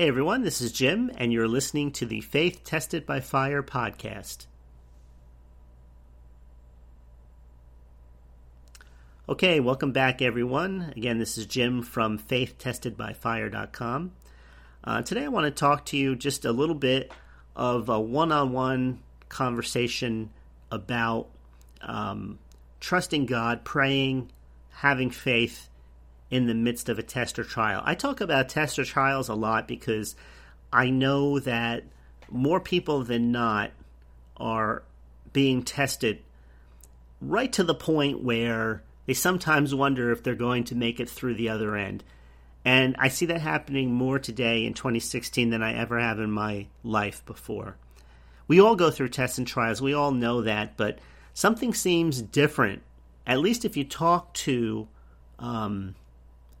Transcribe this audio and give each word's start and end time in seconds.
Hey 0.00 0.08
everyone, 0.08 0.40
this 0.40 0.62
is 0.62 0.72
Jim, 0.72 1.10
and 1.18 1.30
you're 1.30 1.46
listening 1.46 1.92
to 1.92 2.06
the 2.06 2.22
Faith 2.22 2.64
Tested 2.64 3.04
by 3.04 3.20
Fire 3.20 3.62
podcast. 3.62 4.46
Okay, 9.28 9.60
welcome 9.60 9.92
back 9.92 10.22
everyone. 10.22 10.94
Again, 10.96 11.18
this 11.18 11.36
is 11.36 11.44
Jim 11.44 11.82
from 11.82 12.18
faithtestedbyfire.com. 12.18 14.12
Uh, 14.82 15.02
today 15.02 15.24
I 15.24 15.28
want 15.28 15.44
to 15.44 15.50
talk 15.50 15.84
to 15.84 15.98
you 15.98 16.16
just 16.16 16.46
a 16.46 16.52
little 16.52 16.74
bit 16.74 17.12
of 17.54 17.90
a 17.90 18.00
one 18.00 18.32
on 18.32 18.52
one 18.52 19.00
conversation 19.28 20.30
about 20.72 21.28
um, 21.82 22.38
trusting 22.80 23.26
God, 23.26 23.64
praying, 23.64 24.30
having 24.70 25.10
faith 25.10 25.68
in 26.30 26.46
the 26.46 26.54
midst 26.54 26.88
of 26.88 26.98
a 26.98 27.02
test 27.02 27.38
or 27.38 27.44
trial. 27.44 27.82
I 27.84 27.94
talk 27.94 28.20
about 28.20 28.48
test 28.48 28.78
or 28.78 28.84
trials 28.84 29.28
a 29.28 29.34
lot 29.34 29.66
because 29.66 30.14
I 30.72 30.90
know 30.90 31.38
that 31.40 31.84
more 32.30 32.60
people 32.60 33.02
than 33.02 33.32
not 33.32 33.72
are 34.36 34.82
being 35.32 35.62
tested 35.62 36.22
right 37.20 37.52
to 37.52 37.64
the 37.64 37.74
point 37.74 38.22
where 38.22 38.82
they 39.06 39.14
sometimes 39.14 39.74
wonder 39.74 40.12
if 40.12 40.22
they're 40.22 40.34
going 40.34 40.64
to 40.64 40.74
make 40.74 41.00
it 41.00 41.10
through 41.10 41.34
the 41.34 41.48
other 41.48 41.76
end. 41.76 42.04
And 42.64 42.94
I 42.98 43.08
see 43.08 43.26
that 43.26 43.40
happening 43.40 43.92
more 43.92 44.18
today 44.18 44.64
in 44.64 44.74
2016 44.74 45.50
than 45.50 45.62
I 45.62 45.74
ever 45.74 45.98
have 45.98 46.20
in 46.20 46.30
my 46.30 46.66
life 46.82 47.24
before. 47.26 47.76
We 48.46 48.60
all 48.60 48.76
go 48.76 48.90
through 48.90 49.08
tests 49.08 49.38
and 49.38 49.46
trials, 49.46 49.80
we 49.80 49.94
all 49.94 50.12
know 50.12 50.42
that, 50.42 50.76
but 50.76 50.98
something 51.34 51.72
seems 51.72 52.20
different, 52.20 52.82
at 53.26 53.38
least 53.38 53.64
if 53.64 53.76
you 53.76 53.84
talk 53.84 54.34
to 54.34 54.88
um, 55.38 55.94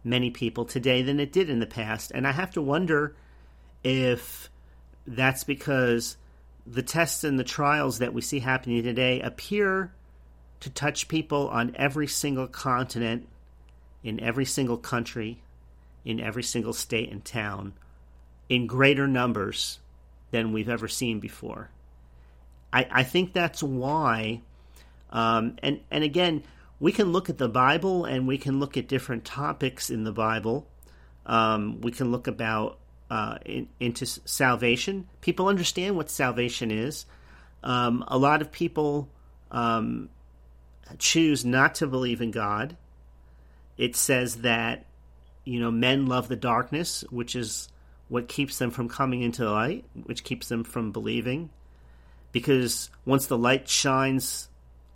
many 0.04 0.30
people 0.30 0.64
today 0.64 1.02
than 1.02 1.20
it 1.20 1.32
did 1.32 1.50
in 1.50 1.60
the 1.60 1.66
past. 1.66 2.10
And 2.14 2.26
I 2.26 2.32
have 2.32 2.52
to 2.52 2.62
wonder 2.62 3.14
if 3.84 4.50
that's 5.06 5.44
because 5.44 6.16
the 6.66 6.82
tests 6.82 7.24
and 7.24 7.38
the 7.38 7.44
trials 7.44 7.98
that 7.98 8.14
we 8.14 8.20
see 8.20 8.38
happening 8.38 8.82
today 8.82 9.20
appear 9.20 9.92
to 10.60 10.70
touch 10.70 11.08
people 11.08 11.48
on 11.48 11.74
every 11.76 12.06
single 12.06 12.46
continent, 12.46 13.26
in 14.02 14.20
every 14.20 14.44
single 14.44 14.76
country, 14.76 15.42
in 16.04 16.20
every 16.20 16.42
single 16.42 16.72
state 16.72 17.10
and 17.10 17.24
town, 17.24 17.72
in 18.48 18.66
greater 18.66 19.08
numbers 19.08 19.78
than 20.30 20.52
we've 20.52 20.68
ever 20.68 20.88
seen 20.88 21.18
before. 21.18 21.70
I, 22.72 22.86
I 22.90 23.02
think 23.02 23.32
that's 23.32 23.62
why, 23.62 24.42
um, 25.10 25.56
and 25.62 25.80
and 25.90 26.04
again, 26.04 26.44
we 26.80 26.92
can 26.92 27.12
look 27.12 27.28
at 27.28 27.38
the 27.38 27.48
Bible 27.48 28.06
and 28.06 28.26
we 28.26 28.38
can 28.38 28.58
look 28.58 28.76
at 28.76 28.88
different 28.88 29.24
topics 29.24 29.90
in 29.90 30.04
the 30.04 30.12
Bible. 30.12 30.66
Um, 31.26 31.80
we 31.82 31.92
can 31.92 32.10
look 32.10 32.26
about 32.26 32.78
uh, 33.10 33.36
in, 33.44 33.68
into 33.78 34.06
salvation. 34.06 35.06
People 35.20 35.48
understand 35.48 35.96
what 35.96 36.10
salvation 36.10 36.70
is. 36.70 37.04
Um, 37.62 38.02
a 38.08 38.16
lot 38.16 38.40
of 38.40 38.50
people 38.50 39.10
um, 39.50 40.08
choose 40.98 41.44
not 41.44 41.76
to 41.76 41.86
believe 41.86 42.22
in 42.22 42.30
God. 42.30 42.76
It 43.76 43.94
says 43.94 44.36
that 44.36 44.86
you 45.44 45.60
know 45.60 45.70
men 45.70 46.06
love 46.06 46.28
the 46.28 46.36
darkness, 46.36 47.04
which 47.10 47.36
is 47.36 47.68
what 48.08 48.26
keeps 48.26 48.58
them 48.58 48.70
from 48.70 48.88
coming 48.88 49.22
into 49.22 49.44
the 49.44 49.50
light, 49.50 49.84
which 50.04 50.24
keeps 50.24 50.48
them 50.48 50.64
from 50.64 50.92
believing. 50.92 51.50
Because 52.32 52.90
once 53.04 53.26
the 53.26 53.38
light 53.38 53.68
shines 53.68 54.48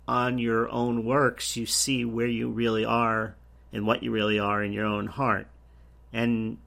on 0.07 0.37
your 0.37 0.69
own 0.69 1.03
works, 1.05 1.57
you 1.57 1.65
see 1.65 2.05
where 2.05 2.27
you 2.27 2.49
really 2.49 2.85
are 2.85 3.35
and 3.73 3.85
what 3.85 4.03
you 4.03 4.11
really 4.11 4.39
are 4.39 4.63
in 4.63 4.71
your 4.71 4.85
own 4.85 5.07
heart. 5.07 5.47
And 6.13 6.57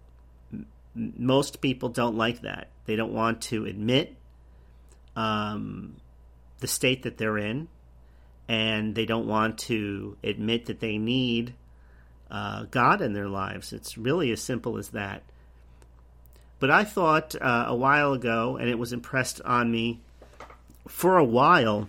most 0.94 1.60
people 1.60 1.88
don't 1.88 2.16
like 2.16 2.42
that. 2.42 2.68
They 2.86 2.96
don't 2.96 3.12
want 3.12 3.42
to 3.42 3.64
admit 3.66 4.16
um, 5.14 5.96
the 6.60 6.66
state 6.66 7.04
that 7.04 7.16
they're 7.16 7.38
in, 7.38 7.68
and 8.48 8.94
they 8.94 9.06
don't 9.06 9.26
want 9.26 9.58
to 9.58 10.16
admit 10.24 10.66
that 10.66 10.80
they 10.80 10.98
need 10.98 11.54
uh, 12.30 12.64
God 12.70 13.00
in 13.00 13.12
their 13.12 13.28
lives. 13.28 13.72
It's 13.72 13.96
really 13.96 14.32
as 14.32 14.42
simple 14.42 14.78
as 14.78 14.90
that. 14.90 15.22
But 16.60 16.70
I 16.70 16.84
thought 16.84 17.36
uh, 17.40 17.66
a 17.68 17.76
while 17.76 18.12
ago, 18.12 18.56
and 18.56 18.68
it 18.68 18.78
was 18.78 18.92
impressed 18.92 19.40
on 19.42 19.70
me 19.70 20.00
for 20.88 21.18
a 21.18 21.24
while 21.24 21.88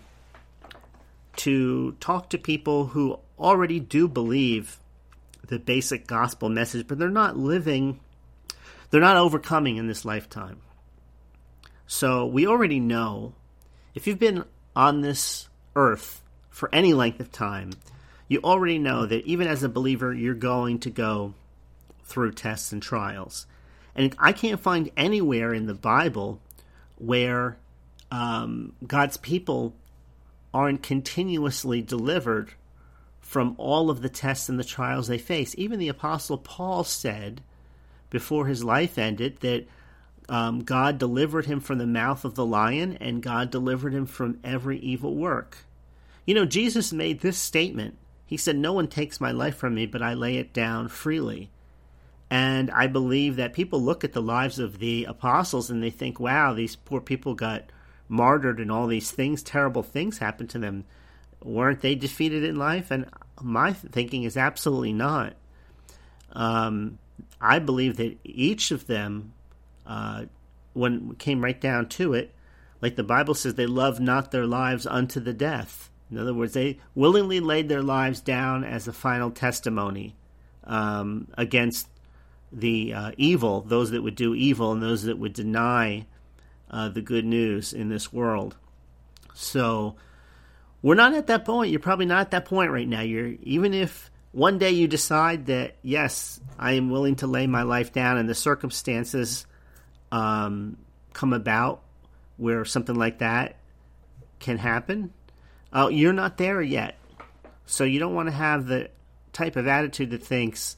to 1.39 1.93
talk 2.01 2.29
to 2.29 2.37
people 2.37 2.87
who 2.87 3.17
already 3.39 3.79
do 3.79 4.09
believe 4.09 4.77
the 5.47 5.57
basic 5.57 6.05
gospel 6.05 6.49
message, 6.49 6.85
but 6.85 6.99
they're 6.99 7.09
not 7.09 7.37
living, 7.37 8.01
they're 8.89 8.99
not 8.99 9.15
overcoming 9.15 9.77
in 9.77 9.87
this 9.87 10.03
lifetime. 10.03 10.59
So 11.87 12.25
we 12.25 12.45
already 12.45 12.81
know 12.81 13.35
if 13.95 14.05
you've 14.05 14.19
been 14.19 14.43
on 14.75 14.99
this 14.99 15.47
earth 15.77 16.21
for 16.49 16.69
any 16.73 16.93
length 16.93 17.21
of 17.21 17.31
time, 17.31 17.71
you 18.27 18.41
already 18.43 18.77
know 18.77 19.05
that 19.05 19.25
even 19.25 19.47
as 19.47 19.63
a 19.63 19.69
believer, 19.69 20.13
you're 20.13 20.33
going 20.33 20.79
to 20.79 20.89
go 20.89 21.33
through 22.03 22.33
tests 22.33 22.73
and 22.73 22.81
trials. 22.81 23.47
And 23.95 24.13
I 24.19 24.33
can't 24.33 24.59
find 24.59 24.91
anywhere 24.97 25.53
in 25.53 25.67
the 25.67 25.73
Bible 25.73 26.41
where 26.97 27.57
um, 28.11 28.73
God's 28.85 29.15
people 29.15 29.73
aren't 30.53 30.83
continuously 30.83 31.81
delivered 31.81 32.53
from 33.19 33.55
all 33.57 33.89
of 33.89 34.01
the 34.01 34.09
tests 34.09 34.49
and 34.49 34.59
the 34.59 34.63
trials 34.63 35.07
they 35.07 35.17
face. 35.17 35.53
Even 35.57 35.79
the 35.79 35.89
Apostle 35.89 36.37
Paul 36.37 36.83
said 36.83 37.41
before 38.09 38.47
his 38.47 38.63
life 38.63 38.97
ended 38.97 39.39
that 39.41 39.67
um, 40.27 40.63
God 40.63 40.97
delivered 40.97 41.45
him 41.45 41.59
from 41.59 41.77
the 41.77 41.87
mouth 41.87 42.25
of 42.25 42.35
the 42.35 42.45
lion 42.45 42.97
and 42.99 43.21
God 43.21 43.51
delivered 43.51 43.93
him 43.93 44.05
from 44.05 44.39
every 44.43 44.79
evil 44.79 45.15
work. 45.15 45.59
You 46.25 46.35
know, 46.35 46.45
Jesus 46.45 46.93
made 46.93 47.21
this 47.21 47.37
statement. 47.37 47.97
He 48.25 48.37
said, 48.37 48.55
No 48.55 48.73
one 48.73 48.87
takes 48.87 49.19
my 49.19 49.31
life 49.31 49.55
from 49.55 49.75
me, 49.75 49.85
but 49.85 50.01
I 50.01 50.13
lay 50.13 50.37
it 50.37 50.53
down 50.53 50.87
freely. 50.87 51.49
And 52.29 52.69
I 52.71 52.87
believe 52.87 53.37
that 53.37 53.53
people 53.53 53.81
look 53.81 54.03
at 54.03 54.13
the 54.13 54.21
lives 54.21 54.59
of 54.59 54.77
the 54.77 55.05
apostles 55.05 55.69
and 55.69 55.81
they 55.81 55.89
think, 55.89 56.19
wow, 56.19 56.53
these 56.53 56.75
poor 56.75 57.01
people 57.01 57.33
got 57.33 57.71
martyred 58.09 58.59
and 58.59 58.71
all 58.71 58.87
these 58.87 59.11
things, 59.11 59.41
terrible 59.41 59.83
things 59.83 60.17
happened 60.17 60.49
to 60.49 60.59
them. 60.59 60.83
Weren't 61.41 61.81
they 61.81 61.95
defeated 61.95 62.43
in 62.43 62.57
life? 62.57 62.91
And 62.91 63.05
my 63.41 63.71
thinking 63.71 64.23
is 64.23 64.35
absolutely 64.35 64.91
not. 64.91 65.35
Um, 66.33 66.97
I 67.39 67.59
believe 67.59 67.97
that 67.97 68.17
each 68.23 68.71
of 68.71 68.87
them, 68.87 69.33
uh, 69.85 70.25
when 70.73 71.15
came 71.15 71.43
right 71.43 71.59
down 71.59 71.87
to 71.89 72.13
it, 72.13 72.33
like 72.81 72.95
the 72.95 73.03
Bible 73.03 73.33
says, 73.33 73.53
they 73.53 73.65
loved 73.65 74.01
not 74.01 74.31
their 74.31 74.45
lives 74.45 74.85
unto 74.85 75.19
the 75.19 75.33
death. 75.33 75.89
In 76.11 76.17
other 76.17 76.33
words, 76.33 76.53
they 76.53 76.79
willingly 76.95 77.39
laid 77.39 77.69
their 77.69 77.83
lives 77.83 78.19
down 78.19 78.63
as 78.63 78.87
a 78.87 78.93
final 78.93 79.31
testimony 79.31 80.15
um, 80.63 81.27
against 81.37 81.87
the 82.51 82.93
uh, 82.93 83.11
evil, 83.17 83.61
those 83.61 83.91
that 83.91 84.01
would 84.01 84.15
do 84.15 84.33
evil 84.33 84.71
and 84.71 84.81
those 84.81 85.03
that 85.03 85.19
would 85.19 85.33
deny 85.33 86.05
uh, 86.69 86.89
the 86.89 87.01
good 87.01 87.25
news 87.25 87.73
in 87.73 87.89
this 87.89 88.11
world. 88.13 88.55
So 89.33 89.95
we're 90.81 90.95
not 90.95 91.13
at 91.13 91.27
that 91.27 91.45
point. 91.45 91.71
You're 91.71 91.79
probably 91.79 92.05
not 92.05 92.21
at 92.21 92.31
that 92.31 92.45
point 92.45 92.71
right 92.71 92.87
now. 92.87 93.01
You're 93.01 93.35
even 93.43 93.73
if 93.73 94.09
one 94.31 94.57
day 94.59 94.71
you 94.71 94.87
decide 94.87 95.47
that 95.47 95.75
yes, 95.81 96.39
I 96.57 96.73
am 96.73 96.89
willing 96.89 97.15
to 97.17 97.27
lay 97.27 97.47
my 97.47 97.63
life 97.63 97.91
down, 97.91 98.17
and 98.17 98.29
the 98.29 98.35
circumstances 98.35 99.45
um, 100.11 100.77
come 101.13 101.33
about 101.33 101.81
where 102.37 102.63
something 102.65 102.95
like 102.95 103.19
that 103.19 103.55
can 104.39 104.57
happen. 104.57 105.13
Uh, 105.73 105.89
you're 105.91 106.13
not 106.13 106.37
there 106.37 106.61
yet, 106.61 106.97
so 107.65 107.83
you 107.83 107.99
don't 107.99 108.15
want 108.15 108.27
to 108.27 108.33
have 108.33 108.65
the 108.65 108.89
type 109.33 109.55
of 109.55 109.67
attitude 109.67 110.11
that 110.11 110.23
thinks, 110.23 110.77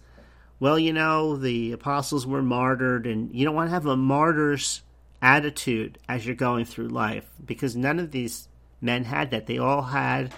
well, 0.59 0.77
you 0.77 0.93
know, 0.93 1.37
the 1.37 1.71
apostles 1.71 2.25
were 2.25 2.41
martyred, 2.41 3.05
and 3.05 3.33
you 3.33 3.45
don't 3.45 3.55
want 3.55 3.67
to 3.67 3.73
have 3.73 3.85
a 3.85 3.97
martyr's 3.97 4.81
attitude 5.21 5.99
as 6.09 6.25
you're 6.25 6.35
going 6.35 6.65
through 6.65 6.87
life 6.87 7.29
because 7.43 7.75
none 7.75 7.99
of 7.99 8.11
these 8.11 8.47
men 8.81 9.03
had 9.03 9.31
that. 9.31 9.45
They 9.45 9.57
all 9.57 9.83
had 9.83 10.33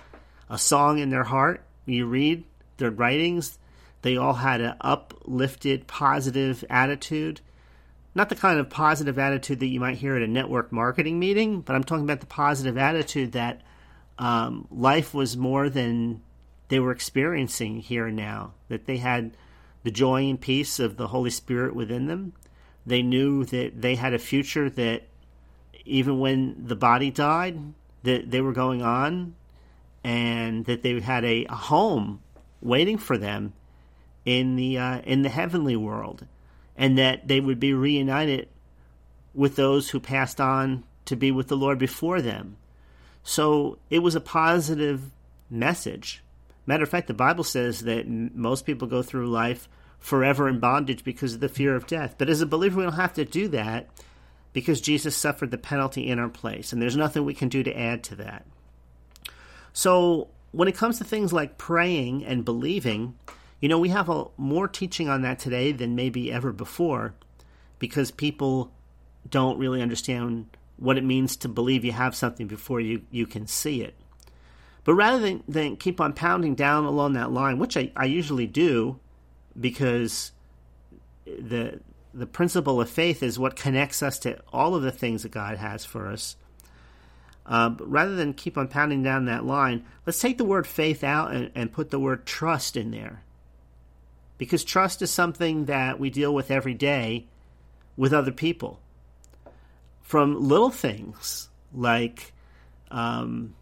a 0.49 0.57
song 0.57 0.99
in 0.99 1.09
their 1.09 1.23
heart. 1.23 1.63
You 1.85 2.05
read 2.05 2.43
their 2.77 2.91
writings, 2.91 3.57
they 4.01 4.17
all 4.17 4.33
had 4.33 4.61
an 4.61 4.75
uplifted, 4.81 5.87
positive 5.87 6.63
attitude. 6.69 7.41
Not 8.15 8.29
the 8.29 8.35
kind 8.35 8.59
of 8.59 8.69
positive 8.69 9.17
attitude 9.17 9.59
that 9.61 9.67
you 9.67 9.79
might 9.79 9.97
hear 9.97 10.15
at 10.15 10.21
a 10.21 10.27
network 10.27 10.71
marketing 10.71 11.19
meeting, 11.19 11.61
but 11.61 11.75
I'm 11.75 11.83
talking 11.83 12.03
about 12.03 12.19
the 12.19 12.27
positive 12.27 12.77
attitude 12.77 13.31
that 13.31 13.61
um, 14.19 14.67
life 14.69 15.13
was 15.13 15.35
more 15.35 15.69
than 15.69 16.21
they 16.67 16.79
were 16.79 16.91
experiencing 16.91 17.79
here 17.79 18.07
and 18.07 18.15
now, 18.15 18.53
that 18.67 18.85
they 18.85 18.97
had 18.97 19.35
the 19.83 19.91
joy 19.91 20.29
and 20.29 20.39
peace 20.39 20.79
of 20.79 20.97
the 20.97 21.07
Holy 21.07 21.29
Spirit 21.29 21.75
within 21.75 22.07
them, 22.07 22.33
they 22.85 23.01
knew 23.01 23.45
that 23.45 23.81
they 23.81 23.95
had 23.95 24.13
a 24.13 24.19
future 24.19 24.69
that 24.69 25.03
even 25.85 26.19
when 26.19 26.65
the 26.65 26.75
body 26.75 27.11
died, 27.11 27.59
that 28.03 28.29
they 28.29 28.41
were 28.41 28.53
going 28.53 28.81
on 28.81 29.35
and 30.03 30.65
that 30.65 30.83
they 30.83 30.99
had 30.99 31.23
a, 31.23 31.45
home 31.45 32.21
waiting 32.61 32.97
for 32.97 33.17
them 33.17 33.53
in 34.25 34.55
the 34.55 34.77
uh, 34.77 34.99
in 35.01 35.21
the 35.21 35.29
heavenly 35.29 35.75
world, 35.75 36.25
and 36.77 36.97
that 36.97 37.27
they 37.27 37.39
would 37.39 37.59
be 37.59 37.73
reunited 37.73 38.47
with 39.33 39.55
those 39.55 39.89
who 39.89 39.99
passed 39.99 40.39
on 40.39 40.83
to 41.05 41.15
be 41.15 41.31
with 41.31 41.47
the 41.47 41.57
Lord 41.57 41.77
before 41.77 42.21
them. 42.21 42.55
So 43.23 43.79
it 43.89 43.99
was 43.99 44.15
a 44.15 44.21
positive 44.21 45.11
message. 45.49 46.23
Matter 46.65 46.83
of 46.83 46.89
fact, 46.89 47.07
the 47.07 47.13
Bible 47.13 47.43
says 47.43 47.81
that 47.81 48.07
most 48.07 48.65
people 48.65 48.87
go 48.87 49.01
through 49.01 49.29
life 49.29 49.67
forever 50.03 50.49
in 50.49 50.59
bondage 50.59 51.01
because 51.05 51.35
of 51.35 51.39
the 51.39 51.47
fear 51.47 51.77
of 51.77 51.87
death. 51.87 52.15
But 52.17 52.27
as 52.29 52.41
a 52.41 52.45
believer, 52.45 52.77
we 52.77 52.83
don't 52.83 52.91
have 52.91 53.13
to 53.13 53.23
do 53.23 53.47
that 53.47 53.87
because 54.51 54.81
Jesus 54.81 55.15
suffered 55.15 55.49
the 55.49 55.57
penalty 55.57 56.09
in 56.09 56.19
our 56.19 56.27
place, 56.27 56.73
and 56.73 56.81
there's 56.81 56.97
nothing 56.97 57.23
we 57.23 57.33
can 57.33 57.47
do 57.47 57.63
to 57.63 57.79
add 57.79 58.03
to 58.03 58.15
that. 58.15 58.45
So 59.71 60.27
when 60.51 60.67
it 60.67 60.75
comes 60.75 60.97
to 60.97 61.05
things 61.05 61.31
like 61.31 61.57
praying 61.57 62.25
and 62.25 62.43
believing, 62.43 63.17
you 63.61 63.69
know, 63.69 63.79
we 63.79 63.89
have 63.89 64.09
a, 64.09 64.25
more 64.35 64.67
teaching 64.67 65.07
on 65.07 65.21
that 65.21 65.39
today 65.39 65.71
than 65.71 65.95
maybe 65.95 66.33
ever 66.33 66.51
before 66.51 67.13
because 67.79 68.11
people 68.11 68.73
don't 69.29 69.57
really 69.57 69.81
understand 69.81 70.47
what 70.75 70.97
it 70.97 71.05
means 71.05 71.37
to 71.37 71.47
believe 71.47 71.85
you 71.85 71.93
have 71.93 72.13
something 72.13 72.45
before 72.45 72.81
you, 72.81 73.03
you 73.09 73.25
can 73.25 73.47
see 73.47 73.81
it. 73.81 73.95
But 74.83 74.95
rather 74.95 75.19
than, 75.19 75.43
than 75.47 75.77
keep 75.77 76.01
on 76.01 76.11
pounding 76.11 76.55
down 76.55 76.83
along 76.83 77.13
that 77.13 77.31
line, 77.31 77.57
which 77.57 77.77
I, 77.77 77.89
I 77.95 78.03
usually 78.03 78.47
do 78.47 78.99
because 79.59 80.31
the 81.25 81.79
the 82.13 82.27
principle 82.27 82.79
of 82.79 82.89
faith 82.89 83.23
is 83.23 83.39
what 83.39 83.55
connects 83.55 84.03
us 84.03 84.19
to 84.19 84.39
all 84.51 84.75
of 84.75 84.83
the 84.83 84.91
things 84.91 85.23
that 85.23 85.31
God 85.31 85.57
has 85.57 85.83
for 85.83 86.07
us. 86.07 86.35
Uh, 87.45 87.71
rather 87.79 88.15
than 88.15 88.33
keep 88.33 88.57
on 88.57 88.67
pounding 88.67 89.03
down 89.03 89.25
that 89.25 89.43
line, 89.43 89.83
let's 90.05 90.21
take 90.21 90.37
the 90.37 90.45
word 90.45 90.67
faith 90.67 91.03
out 91.03 91.33
and, 91.33 91.51
and 91.55 91.71
put 91.71 91.89
the 91.89 91.99
word 91.99 92.25
trust 92.25 92.77
in 92.77 92.91
there. 92.91 93.23
Because 94.37 94.63
trust 94.63 95.01
is 95.01 95.11
something 95.11 95.65
that 95.65 95.99
we 95.99 96.09
deal 96.09 96.33
with 96.33 96.51
every 96.51 96.73
day 96.73 97.25
with 97.97 98.13
other 98.13 98.31
people. 98.31 98.79
From 100.01 100.47
little 100.47 100.69
things 100.69 101.49
like, 101.73 102.31
um, 102.91 103.55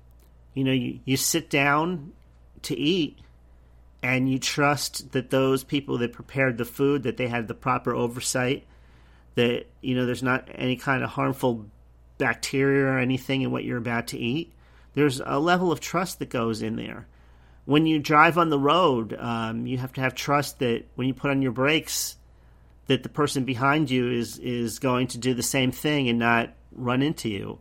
you 0.54 0.64
know, 0.64 0.72
you, 0.72 1.00
you 1.06 1.18
sit 1.18 1.50
down 1.50 2.12
to 2.64 2.78
eat 2.78 3.18
and 4.04 4.30
you 4.30 4.40
trust 4.40 5.12
that 5.12 5.30
those 5.30 5.64
people 5.64 6.00
that 6.00 6.14
prepared 6.14 6.58
the 6.58 6.66
food 6.66 7.04
that 7.04 7.18
they 7.18 7.28
had 7.28 7.48
the 7.48 7.54
proper 7.54 7.94
oversight 7.94 8.66
that 9.36 9.66
you 9.82 9.96
know 9.96 10.06
there's 10.06 10.24
not 10.24 10.48
any 10.56 10.76
kind 10.76 11.04
of 11.04 11.10
harmful 11.10 11.66
bacteria 12.18 12.86
or 12.86 13.00
anything 13.00 13.42
in 13.42 13.52
what 13.52 13.64
you're 13.64 13.78
about 13.78 14.08
to 14.08 14.18
eat 14.18 14.54
there's 14.94 15.22
a 15.26 15.40
level 15.40 15.72
of 15.72 15.80
trust 15.80 16.20
that 16.20 16.30
goes 16.30 16.62
in 16.62 16.76
there. 16.76 17.08
When 17.64 17.86
you 17.86 18.00
drive 18.00 18.38
on 18.38 18.50
the 18.50 18.60
road 18.60 19.16
um, 19.18 19.68
you 19.68 19.78
have 19.78 19.94
to 19.94 20.02
have 20.02 20.16
trust 20.16 20.60
that 20.60 20.86
when 20.96 21.08
you 21.08 21.14
put 21.14 21.32
on 21.32 21.42
your 21.42 21.52
brakes 21.52 22.18
that 22.88 23.04
the 23.04 23.10
person 23.10 23.46
behind 23.46 23.90
you 23.90 24.12
is 24.12 24.38
is 24.40 24.80
going 24.80 25.08
to 25.08 25.18
do 25.18 25.34
the 25.34 25.44
same 25.44 25.72
thing 25.72 26.10
and 26.10 26.20
not 26.20 26.54
run 26.74 27.02
into 27.02 27.30
you. 27.30 27.60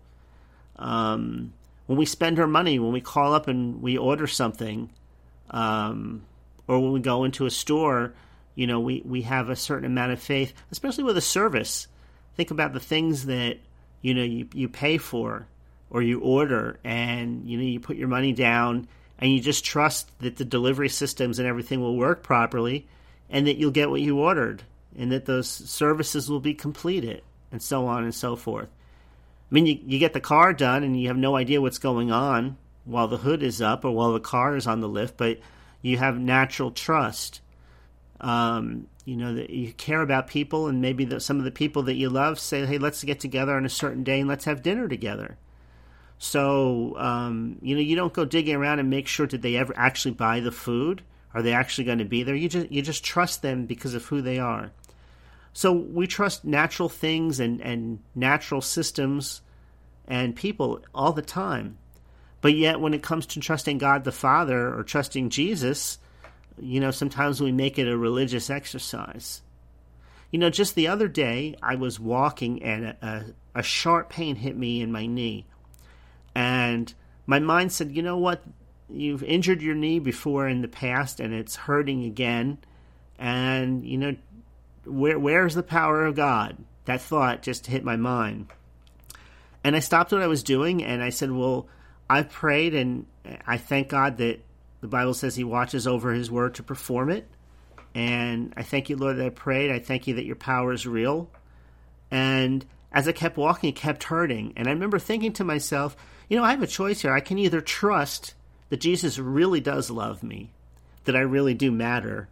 Um, 0.76 1.52
when 1.86 1.98
we 1.98 2.06
spend 2.06 2.40
our 2.40 2.46
money 2.46 2.78
when 2.78 2.92
we 2.92 3.00
call 3.00 3.34
up 3.34 3.46
and 3.46 3.82
we 3.82 3.98
order 3.98 4.26
something 4.26 4.90
um, 5.50 6.22
or 6.70 6.78
when 6.78 6.92
we 6.92 7.00
go 7.00 7.24
into 7.24 7.46
a 7.46 7.50
store, 7.50 8.14
you 8.54 8.68
know, 8.68 8.78
we, 8.78 9.02
we 9.04 9.22
have 9.22 9.48
a 9.48 9.56
certain 9.56 9.86
amount 9.86 10.12
of 10.12 10.22
faith, 10.22 10.54
especially 10.70 11.02
with 11.02 11.16
a 11.16 11.20
service. 11.20 11.88
Think 12.36 12.52
about 12.52 12.72
the 12.72 12.78
things 12.78 13.26
that, 13.26 13.58
you 14.02 14.14
know, 14.14 14.22
you, 14.22 14.48
you 14.54 14.68
pay 14.68 14.96
for 14.96 15.48
or 15.90 16.00
you 16.00 16.20
order 16.20 16.78
and, 16.84 17.44
you 17.50 17.58
know, 17.58 17.64
you 17.64 17.80
put 17.80 17.96
your 17.96 18.06
money 18.06 18.32
down 18.32 18.86
and 19.18 19.32
you 19.32 19.40
just 19.40 19.64
trust 19.64 20.16
that 20.20 20.36
the 20.36 20.44
delivery 20.44 20.88
systems 20.88 21.40
and 21.40 21.48
everything 21.48 21.80
will 21.80 21.96
work 21.96 22.22
properly 22.22 22.86
and 23.28 23.48
that 23.48 23.56
you'll 23.56 23.72
get 23.72 23.90
what 23.90 24.00
you 24.00 24.20
ordered 24.20 24.62
and 24.96 25.10
that 25.10 25.24
those 25.24 25.48
services 25.48 26.30
will 26.30 26.38
be 26.38 26.54
completed 26.54 27.20
and 27.50 27.60
so 27.60 27.86
on 27.86 28.04
and 28.04 28.14
so 28.14 28.36
forth. 28.36 28.68
I 29.50 29.54
mean, 29.54 29.66
you, 29.66 29.80
you 29.84 29.98
get 29.98 30.12
the 30.12 30.20
car 30.20 30.52
done 30.52 30.84
and 30.84 31.00
you 31.00 31.08
have 31.08 31.16
no 31.16 31.34
idea 31.34 31.60
what's 31.60 31.78
going 31.78 32.12
on 32.12 32.58
while 32.84 33.08
the 33.08 33.16
hood 33.16 33.42
is 33.42 33.60
up 33.60 33.84
or 33.84 33.90
while 33.90 34.12
the 34.12 34.20
car 34.20 34.54
is 34.54 34.68
on 34.68 34.80
the 34.80 34.88
lift, 34.88 35.16
but 35.16 35.40
you 35.82 35.98
have 35.98 36.18
natural 36.18 36.70
trust. 36.70 37.40
Um, 38.20 38.86
you 39.04 39.16
know 39.16 39.34
that 39.34 39.50
you 39.50 39.72
care 39.72 40.02
about 40.02 40.26
people, 40.26 40.66
and 40.66 40.80
maybe 40.80 41.04
the, 41.04 41.20
some 41.20 41.38
of 41.38 41.44
the 41.44 41.50
people 41.50 41.84
that 41.84 41.94
you 41.94 42.10
love 42.10 42.38
say, 42.38 42.66
"Hey, 42.66 42.78
let's 42.78 43.02
get 43.02 43.20
together 43.20 43.56
on 43.56 43.64
a 43.64 43.70
certain 43.70 44.04
day 44.04 44.20
and 44.20 44.28
let's 44.28 44.44
have 44.44 44.62
dinner 44.62 44.88
together." 44.88 45.38
So 46.18 46.96
um, 46.98 47.56
you 47.62 47.74
know 47.74 47.80
you 47.80 47.96
don't 47.96 48.12
go 48.12 48.24
digging 48.24 48.56
around 48.56 48.78
and 48.78 48.90
make 48.90 49.06
sure 49.06 49.26
did 49.26 49.42
they 49.42 49.56
ever 49.56 49.72
actually 49.76 50.14
buy 50.14 50.40
the 50.40 50.52
food? 50.52 51.02
Are 51.32 51.42
they 51.42 51.52
actually 51.52 51.84
going 51.84 51.98
to 51.98 52.04
be 52.04 52.22
there? 52.22 52.34
You 52.34 52.48
just 52.48 52.70
you 52.70 52.82
just 52.82 53.04
trust 53.04 53.42
them 53.42 53.66
because 53.66 53.94
of 53.94 54.04
who 54.04 54.20
they 54.20 54.38
are. 54.38 54.72
So 55.52 55.72
we 55.72 56.06
trust 56.06 56.44
natural 56.44 56.88
things 56.88 57.40
and, 57.40 57.60
and 57.60 58.00
natural 58.14 58.60
systems 58.60 59.42
and 60.06 60.36
people 60.36 60.80
all 60.94 61.12
the 61.12 61.22
time. 61.22 61.78
But 62.40 62.54
yet, 62.54 62.80
when 62.80 62.94
it 62.94 63.02
comes 63.02 63.26
to 63.26 63.40
trusting 63.40 63.78
God 63.78 64.04
the 64.04 64.12
Father 64.12 64.74
or 64.74 64.82
trusting 64.82 65.30
Jesus, 65.30 65.98
you 66.58 66.80
know, 66.80 66.90
sometimes 66.90 67.40
we 67.40 67.52
make 67.52 67.78
it 67.78 67.88
a 67.88 67.96
religious 67.96 68.50
exercise. 68.50 69.42
You 70.30 70.38
know, 70.38 70.50
just 70.50 70.74
the 70.74 70.88
other 70.88 71.08
day, 71.08 71.56
I 71.62 71.74
was 71.74 71.98
walking 71.98 72.62
and 72.62 72.86
a, 72.86 72.96
a, 73.54 73.58
a 73.60 73.62
sharp 73.62 74.10
pain 74.10 74.36
hit 74.36 74.56
me 74.56 74.80
in 74.80 74.92
my 74.92 75.06
knee. 75.06 75.46
And 76.34 76.92
my 77.26 77.40
mind 77.40 77.72
said, 77.72 77.94
you 77.94 78.02
know 78.02 78.16
what? 78.16 78.42
You've 78.88 79.22
injured 79.22 79.62
your 79.62 79.74
knee 79.74 79.98
before 79.98 80.48
in 80.48 80.62
the 80.62 80.68
past 80.68 81.20
and 81.20 81.34
it's 81.34 81.56
hurting 81.56 82.04
again. 82.04 82.58
And, 83.18 83.84
you 83.84 83.98
know, 83.98 84.16
where, 84.84 85.18
where's 85.18 85.54
the 85.54 85.62
power 85.62 86.06
of 86.06 86.14
God? 86.14 86.56
That 86.86 87.00
thought 87.00 87.42
just 87.42 87.66
hit 87.66 87.84
my 87.84 87.96
mind. 87.96 88.46
And 89.62 89.76
I 89.76 89.80
stopped 89.80 90.12
what 90.12 90.22
I 90.22 90.26
was 90.26 90.42
doing 90.42 90.82
and 90.82 91.02
I 91.02 91.10
said, 91.10 91.30
well, 91.30 91.68
I've 92.10 92.28
prayed 92.28 92.74
and 92.74 93.06
I 93.46 93.56
thank 93.56 93.88
God 93.88 94.16
that 94.18 94.40
the 94.80 94.88
Bible 94.88 95.14
says 95.14 95.36
He 95.36 95.44
watches 95.44 95.86
over 95.86 96.12
His 96.12 96.30
word 96.30 96.56
to 96.56 96.62
perform 96.64 97.08
it. 97.08 97.28
And 97.94 98.52
I 98.56 98.64
thank 98.64 98.90
you, 98.90 98.96
Lord, 98.96 99.16
that 99.18 99.26
I 99.26 99.30
prayed. 99.30 99.70
I 99.70 99.78
thank 99.78 100.08
you 100.08 100.14
that 100.14 100.24
your 100.24 100.36
power 100.36 100.72
is 100.72 100.86
real. 100.86 101.30
And 102.10 102.66
as 102.90 103.06
I 103.06 103.12
kept 103.12 103.36
walking, 103.36 103.70
it 103.70 103.76
kept 103.76 104.04
hurting. 104.04 104.54
And 104.56 104.66
I 104.66 104.72
remember 104.72 104.98
thinking 104.98 105.32
to 105.34 105.44
myself, 105.44 105.96
you 106.28 106.36
know, 106.36 106.42
I 106.42 106.50
have 106.50 106.62
a 106.62 106.66
choice 106.66 107.02
here. 107.02 107.12
I 107.12 107.20
can 107.20 107.38
either 107.38 107.60
trust 107.60 108.34
that 108.70 108.80
Jesus 108.80 109.18
really 109.18 109.60
does 109.60 109.88
love 109.88 110.24
me, 110.24 110.50
that 111.04 111.16
I 111.16 111.20
really 111.20 111.54
do 111.54 111.70
matter, 111.70 112.28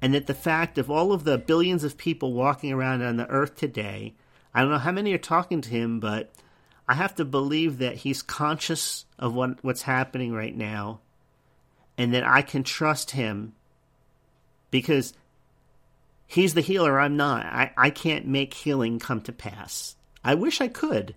and 0.00 0.14
that 0.14 0.28
the 0.28 0.34
fact 0.34 0.78
of 0.78 0.90
all 0.90 1.12
of 1.12 1.24
the 1.24 1.36
billions 1.36 1.84
of 1.84 1.98
people 1.98 2.32
walking 2.32 2.72
around 2.72 3.02
on 3.02 3.16
the 3.18 3.28
earth 3.28 3.56
today, 3.56 4.14
I 4.54 4.62
don't 4.62 4.70
know 4.70 4.78
how 4.78 4.92
many 4.92 5.12
are 5.12 5.18
talking 5.18 5.60
to 5.60 5.70
him, 5.70 6.00
but 6.00 6.32
I 6.90 6.94
have 6.94 7.14
to 7.14 7.24
believe 7.24 7.78
that 7.78 7.98
he's 7.98 8.20
conscious 8.20 9.04
of 9.16 9.32
what, 9.32 9.62
what's 9.62 9.82
happening 9.82 10.32
right 10.32 10.56
now 10.56 10.98
and 11.96 12.12
that 12.14 12.26
I 12.26 12.42
can 12.42 12.64
trust 12.64 13.12
him 13.12 13.52
because 14.72 15.14
he's 16.26 16.54
the 16.54 16.60
healer, 16.60 16.98
I'm 16.98 17.16
not. 17.16 17.46
I, 17.46 17.72
I 17.76 17.90
can't 17.90 18.26
make 18.26 18.54
healing 18.54 18.98
come 18.98 19.20
to 19.20 19.32
pass. 19.32 19.94
I 20.24 20.34
wish 20.34 20.60
I 20.60 20.66
could. 20.66 21.14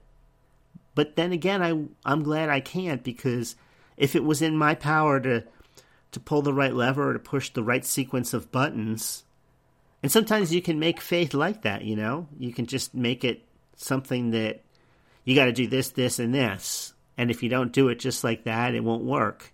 But 0.93 1.15
then 1.15 1.31
again, 1.31 1.63
I, 1.63 1.85
I'm 2.07 2.21
glad 2.21 2.49
I 2.49 2.59
can't 2.59 3.03
because 3.03 3.55
if 3.97 4.15
it 4.15 4.23
was 4.23 4.43
in 4.43 4.55
my 4.55 4.75
power 4.75 5.19
to, 5.21 5.43
to 6.11 6.19
pull 6.19 6.43
the 6.43 6.53
right 6.53 6.75
lever 6.75 7.09
or 7.09 7.13
to 7.13 7.19
push 7.19 7.49
the 7.49 7.63
right 7.63 7.83
sequence 7.83 8.31
of 8.31 8.51
buttons, 8.51 9.23
and 10.03 10.11
sometimes 10.11 10.53
you 10.53 10.61
can 10.61 10.77
make 10.77 11.01
faith 11.01 11.33
like 11.33 11.63
that, 11.63 11.83
you 11.83 11.95
know? 11.95 12.27
You 12.37 12.53
can 12.53 12.67
just 12.67 12.93
make 12.93 13.23
it 13.23 13.41
something 13.75 14.29
that 14.29 14.61
you 15.25 15.35
got 15.35 15.45
to 15.45 15.53
do 15.53 15.67
this, 15.67 15.89
this, 15.89 16.19
and 16.19 16.33
this. 16.33 16.93
And 17.17 17.31
if 17.31 17.43
you 17.43 17.49
don't 17.49 17.71
do 17.71 17.89
it 17.89 17.99
just 17.99 18.23
like 18.23 18.43
that, 18.43 18.75
it 18.75 18.83
won't 18.83 19.03
work. 19.03 19.53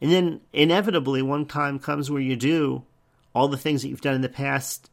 And 0.00 0.10
then 0.10 0.40
inevitably, 0.52 1.22
one 1.22 1.46
time 1.46 1.78
comes 1.78 2.10
where 2.10 2.20
you 2.20 2.36
do 2.36 2.84
all 3.34 3.48
the 3.48 3.56
things 3.56 3.82
that 3.82 3.88
you've 3.88 4.00
done 4.00 4.14
in 4.14 4.20
the 4.22 4.28
past, 4.28 4.90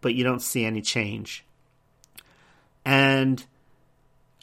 but 0.00 0.14
you 0.14 0.24
don't 0.24 0.42
see 0.42 0.64
any 0.64 0.82
change. 0.82 1.44
And 2.84 3.44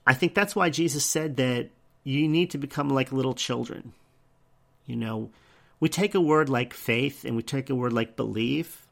I 0.06 0.14
think 0.14 0.34
that's 0.36 0.56
why 0.56 0.70
Jesus 0.70 1.06
said 1.06 1.38
that 1.38 1.70
you 2.04 2.28
need 2.28 2.52
to 2.52 2.58
become 2.58 2.90
like 2.90 3.12
little 3.12 3.34
children. 3.34 3.94
You 4.86 4.98
know, 4.98 5.32
we 5.80 5.90
take 5.90 6.16
a 6.16 6.22
word 6.22 6.50
like 6.50 6.74
faith 6.74 7.26
and 7.26 7.36
we 7.36 7.44
take 7.44 7.70
a 7.70 7.76
word 7.76 7.94
like 7.94 8.16
belief. 8.16 8.86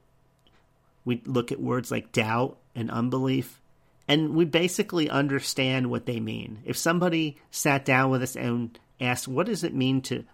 We 1.04 1.22
look 1.26 1.52
at 1.52 1.60
words 1.60 1.92
like 1.92 2.12
doubt 2.12 2.58
and 2.76 2.90
unbelief 2.90 3.61
and 4.12 4.36
we 4.36 4.44
basically 4.44 5.10
understand 5.10 5.90
what 5.90 6.06
they 6.06 6.20
mean. 6.20 6.60
If 6.66 6.76
somebody 6.76 7.38
sat 7.50 7.86
down 7.86 8.12
with 8.12 8.22
us 8.22 8.36
and 8.36 8.78
asked, 9.00 9.26
What 9.26 9.46
does 9.46 9.64
it 9.64 9.74
mean 9.74 10.02
to 10.02 10.26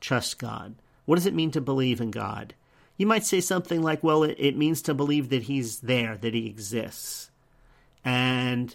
trust 0.00 0.38
God? 0.38 0.74
What 1.04 1.16
does 1.16 1.26
it 1.26 1.34
mean 1.34 1.50
to 1.50 1.60
believe 1.60 2.00
in 2.00 2.10
God? 2.10 2.54
You 2.96 3.06
might 3.06 3.26
say 3.26 3.42
something 3.42 3.82
like, 3.82 4.02
Well, 4.02 4.22
it, 4.22 4.36
it 4.38 4.56
means 4.56 4.80
to 4.82 4.94
believe 4.94 5.28
that 5.28 5.42
He's 5.42 5.80
there, 5.80 6.16
that 6.16 6.32
He 6.32 6.46
exists. 6.46 7.30
And 8.06 8.74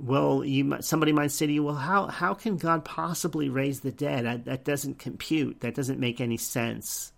well, 0.00 0.44
you 0.44 0.78
somebody 0.80 1.12
might 1.12 1.30
say 1.30 1.46
to 1.46 1.52
you, 1.52 1.62
"Well, 1.62 1.76
how 1.76 2.08
how 2.08 2.34
can 2.34 2.56
God 2.56 2.84
possibly 2.84 3.48
raise 3.48 3.80
the 3.80 3.92
dead? 3.92 4.24
That, 4.24 4.44
that 4.46 4.64
doesn't 4.64 4.98
compute. 4.98 5.60
That 5.60 5.76
doesn't 5.76 6.00
make 6.00 6.20
any 6.20 6.38
sense." 6.38 7.12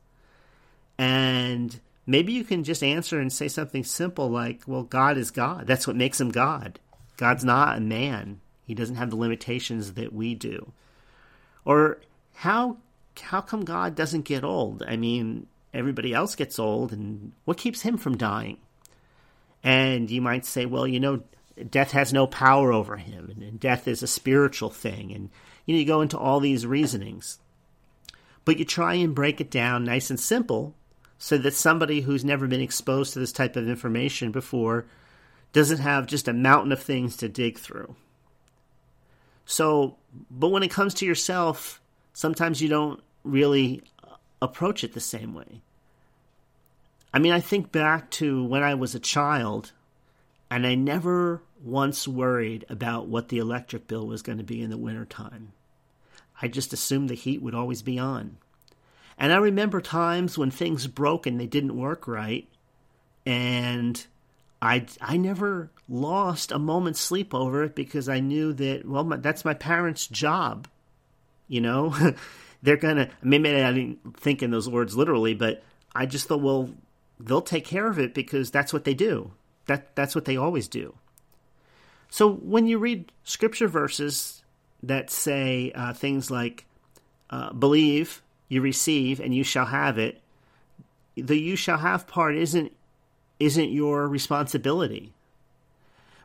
And 0.99 1.81
maybe 2.07 2.33
you 2.33 2.45
can 2.45 2.65
just 2.65 2.83
answer 2.83 3.19
and 3.19 3.33
say 3.33 3.49
something 3.49 3.85
simple 3.85 4.31
like, 4.31 4.63
well, 4.67 4.83
God 4.83 5.17
is 5.17 5.31
God. 5.31 5.67
That's 5.67 5.87
what 5.87 5.97
makes 5.97 6.21
him 6.21 6.31
God. 6.31 6.79
God's 7.17 7.45
not 7.45 7.79
a 7.79 7.81
man. 7.81 8.41
He 8.67 8.75
doesn't 8.75 8.97
have 8.97 9.11
the 9.11 9.17
limitations 9.17 9.95
that 9.95 10.13
we 10.13 10.35
do. 10.35 10.73
Or 11.65 11.99
how 12.35 12.79
how 13.21 13.41
come 13.41 13.65
God 13.65 13.95
doesn't 13.95 14.25
get 14.25 14.43
old? 14.43 14.83
I 14.87 14.97
mean, 14.97 15.47
everybody 15.73 16.13
else 16.13 16.35
gets 16.35 16.59
old 16.59 16.93
and 16.93 17.33
what 17.45 17.59
keeps 17.59 17.83
him 17.83 17.97
from 17.97 18.17
dying? 18.17 18.59
And 19.63 20.11
you 20.11 20.21
might 20.21 20.45
say, 20.45 20.67
well, 20.67 20.87
you 20.87 20.99
know, 20.99 21.23
death 21.71 21.93
has 21.93 22.13
no 22.13 22.27
power 22.27 22.73
over 22.73 22.97
him 22.97 23.33
and 23.41 23.61
death 23.61 23.87
is 23.87 24.03
a 24.03 24.09
spiritual 24.09 24.71
thing 24.71 25.13
and 25.13 25.31
you 25.65 25.75
know 25.75 25.79
you 25.79 25.87
go 25.87 26.01
into 26.01 26.19
all 26.19 26.41
these 26.41 26.67
reasonings. 26.67 27.39
But 28.45 28.59
you 28.59 28.65
try 28.65 28.95
and 28.95 29.15
break 29.15 29.41
it 29.41 29.51
down 29.51 29.85
nice 29.85 30.11
and 30.11 30.21
simple 30.21 30.75
so 31.25 31.39
that 31.39 31.55
somebody 31.55 32.03
who's 32.03 32.23
never 32.23 32.47
been 32.47 32.61
exposed 32.61 33.15
to 33.15 33.19
this 33.19 33.33
type 33.33 33.57
of 33.57 33.67
information 33.67 34.31
before 34.31 34.85
doesn't 35.55 35.79
have 35.79 36.07
just 36.07 36.29
a 36.29 36.35
mountain 36.35 36.71
of 36.71 36.83
things 36.83 37.17
to 37.17 37.31
dig 37.31 37.59
through. 37.59 37.97
So, 39.47 39.97
but 40.31 40.51
when 40.51 40.63
it 40.63 40.71
comes 40.71 40.93
to 40.93 41.07
yourself, 41.07 41.81
sometimes 42.13 42.61
you 42.61 42.69
don't 42.69 43.03
really 43.23 43.83
approach 44.43 44.85
it 44.85 44.93
the 44.93 45.01
same 45.01 45.33
way. 45.33 45.63
I 47.15 47.21
mean, 47.21 47.33
I 47.33 47.41
think 47.41 47.73
back 47.73 48.11
to 48.11 48.45
when 48.45 48.63
I 48.63 48.75
was 48.75 48.95
a 48.95 49.01
child, 49.01 49.73
and 50.51 50.67
I 50.67 50.75
never 50.75 51.41
once 51.63 52.07
worried 52.07 52.67
about 52.69 53.07
what 53.07 53.31
the 53.31 53.39
electric 53.39 53.87
bill 53.87 54.07
was 54.07 54.21
going 54.21 54.37
to 54.37 54.45
be 54.45 54.61
in 54.61 54.69
the 54.69 54.77
wintertime. 54.77 55.53
I 56.43 56.49
just 56.49 56.75
assumed 56.75 57.09
the 57.09 57.15
heat 57.15 57.41
would 57.41 57.55
always 57.55 57.81
be 57.81 57.99
on. 57.99 58.37
And 59.19 59.33
I 59.33 59.37
remember 59.37 59.81
times 59.81 60.37
when 60.37 60.51
things 60.51 60.87
broke 60.87 61.27
and 61.27 61.39
they 61.39 61.47
didn't 61.47 61.77
work 61.77 62.09
right, 62.09 62.49
and 63.25 64.05
I 64.61 64.87
I 65.01 65.17
never 65.17 65.71
lost 65.89 66.51
a 66.51 66.59
moment's 66.59 67.01
sleep 67.01 67.35
over 67.35 67.65
it 67.65 67.75
because 67.75 68.09
I 68.09 68.21
knew 68.21 68.53
that 68.55 68.87
well 68.87 69.05
my, 69.05 69.17
that's 69.17 69.45
my 69.45 69.55
parents' 69.55 70.07
job, 70.07 70.69
you 71.49 71.61
know. 71.61 71.95
They're 72.63 72.77
gonna 72.79 73.11
maybe 73.23 73.51
I 73.51 73.73
didn't 73.73 74.19
think 74.19 74.43
in 74.43 74.51
those 74.51 74.69
words 74.69 74.97
literally, 74.97 75.35
but 75.35 75.63
I 75.95 76.07
just 76.07 76.29
thought 76.29 76.41
well 76.41 76.71
they'll 77.21 77.43
take 77.43 77.65
care 77.65 77.87
of 77.87 77.99
it 77.99 78.15
because 78.15 78.51
that's 78.51 78.73
what 78.73 78.85
they 78.85 78.95
do. 78.95 79.33
That 79.67 79.95
that's 79.95 80.15
what 80.15 80.25
they 80.25 80.37
always 80.37 80.67
do. 80.67 80.95
So 82.09 82.33
when 82.33 82.67
you 82.67 82.79
read 82.79 83.13
scripture 83.25 83.69
verses 83.69 84.43
that 84.83 85.11
say 85.11 85.73
uh, 85.75 85.93
things 85.93 86.31
like 86.31 86.65
uh, 87.29 87.53
believe 87.53 88.23
you 88.49 88.61
receive 88.61 89.21
and 89.21 89.35
you 89.35 89.45
shall 89.45 89.67
have 89.67 89.99
it. 89.99 90.21
The 91.17 91.39
you 91.39 91.57
shall 91.57 91.79
have 91.79 92.07
part 92.07 92.37
isn't 92.37 92.73
isn't 93.41 93.71
your 93.71 94.09
responsibility. 94.09 95.13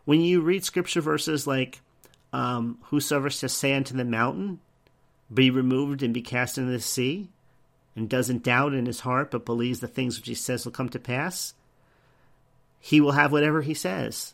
When 0.05 0.21
you 0.21 0.41
read 0.41 0.63
scripture 0.63 1.01
verses 1.01 1.47
like 1.47 1.81
um, 2.31 2.77
whosoever 2.83 3.29
says 3.29 3.53
say 3.53 3.73
unto 3.73 3.95
the 3.95 4.05
mountain 4.05 4.59
be 5.31 5.49
removed 5.49 6.03
and 6.03 6.13
be 6.13 6.21
cast 6.21 6.57
into 6.57 6.71
the 6.71 6.79
sea 6.79 7.29
and 7.95 8.09
doesn't 8.09 8.43
doubt 8.43 8.73
in 8.73 8.85
his 8.85 9.01
heart 9.01 9.31
but 9.31 9.45
believes 9.45 9.79
the 9.79 9.87
things 9.87 10.17
which 10.17 10.27
he 10.27 10.35
says 10.35 10.65
will 10.65 10.71
come 10.71 10.89
to 10.89 10.99
pass 10.99 11.53
he 12.79 13.01
will 13.01 13.11
have 13.11 13.31
whatever 13.31 13.61
he 13.61 13.73
says. 13.73 14.33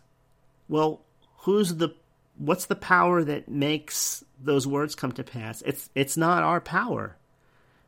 Well 0.68 1.02
who's 1.40 1.76
the 1.76 1.90
what's 2.38 2.66
the 2.66 2.76
power 2.76 3.24
that 3.24 3.50
makes 3.50 4.24
those 4.42 4.68
words 4.68 4.96
come 4.96 5.12
to 5.14 5.24
pass? 5.24 5.62
It's 5.64 5.90
it's 5.96 6.18
not 6.18 6.44
our 6.44 6.62
power 6.62 7.18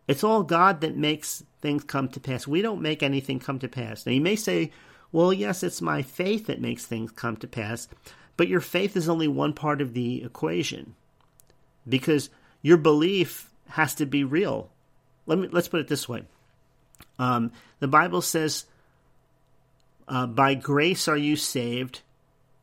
it's 0.07 0.23
all 0.23 0.43
God 0.43 0.81
that 0.81 0.95
makes 0.95 1.43
things 1.61 1.83
come 1.83 2.07
to 2.09 2.19
pass. 2.19 2.47
We 2.47 2.61
don't 2.61 2.81
make 2.81 3.03
anything 3.03 3.39
come 3.39 3.59
to 3.59 3.67
pass. 3.67 4.05
Now, 4.05 4.13
you 4.13 4.21
may 4.21 4.35
say, 4.35 4.71
well, 5.11 5.33
yes, 5.33 5.63
it's 5.63 5.81
my 5.81 6.01
faith 6.01 6.47
that 6.47 6.61
makes 6.61 6.85
things 6.85 7.11
come 7.11 7.37
to 7.37 7.47
pass, 7.47 7.87
but 8.37 8.47
your 8.47 8.61
faith 8.61 8.95
is 8.95 9.09
only 9.09 9.27
one 9.27 9.53
part 9.53 9.81
of 9.81 9.93
the 9.93 10.23
equation 10.23 10.95
because 11.87 12.29
your 12.61 12.77
belief 12.77 13.49
has 13.69 13.95
to 13.95 14.05
be 14.05 14.23
real. 14.23 14.69
Let 15.25 15.39
me, 15.39 15.47
let's 15.51 15.67
put 15.67 15.81
it 15.81 15.87
this 15.87 16.07
way 16.07 16.23
um, 17.19 17.51
the 17.79 17.87
Bible 17.87 18.21
says, 18.21 18.65
uh, 20.07 20.27
By 20.27 20.53
grace 20.53 21.07
are 21.07 21.17
you 21.17 21.35
saved 21.35 22.01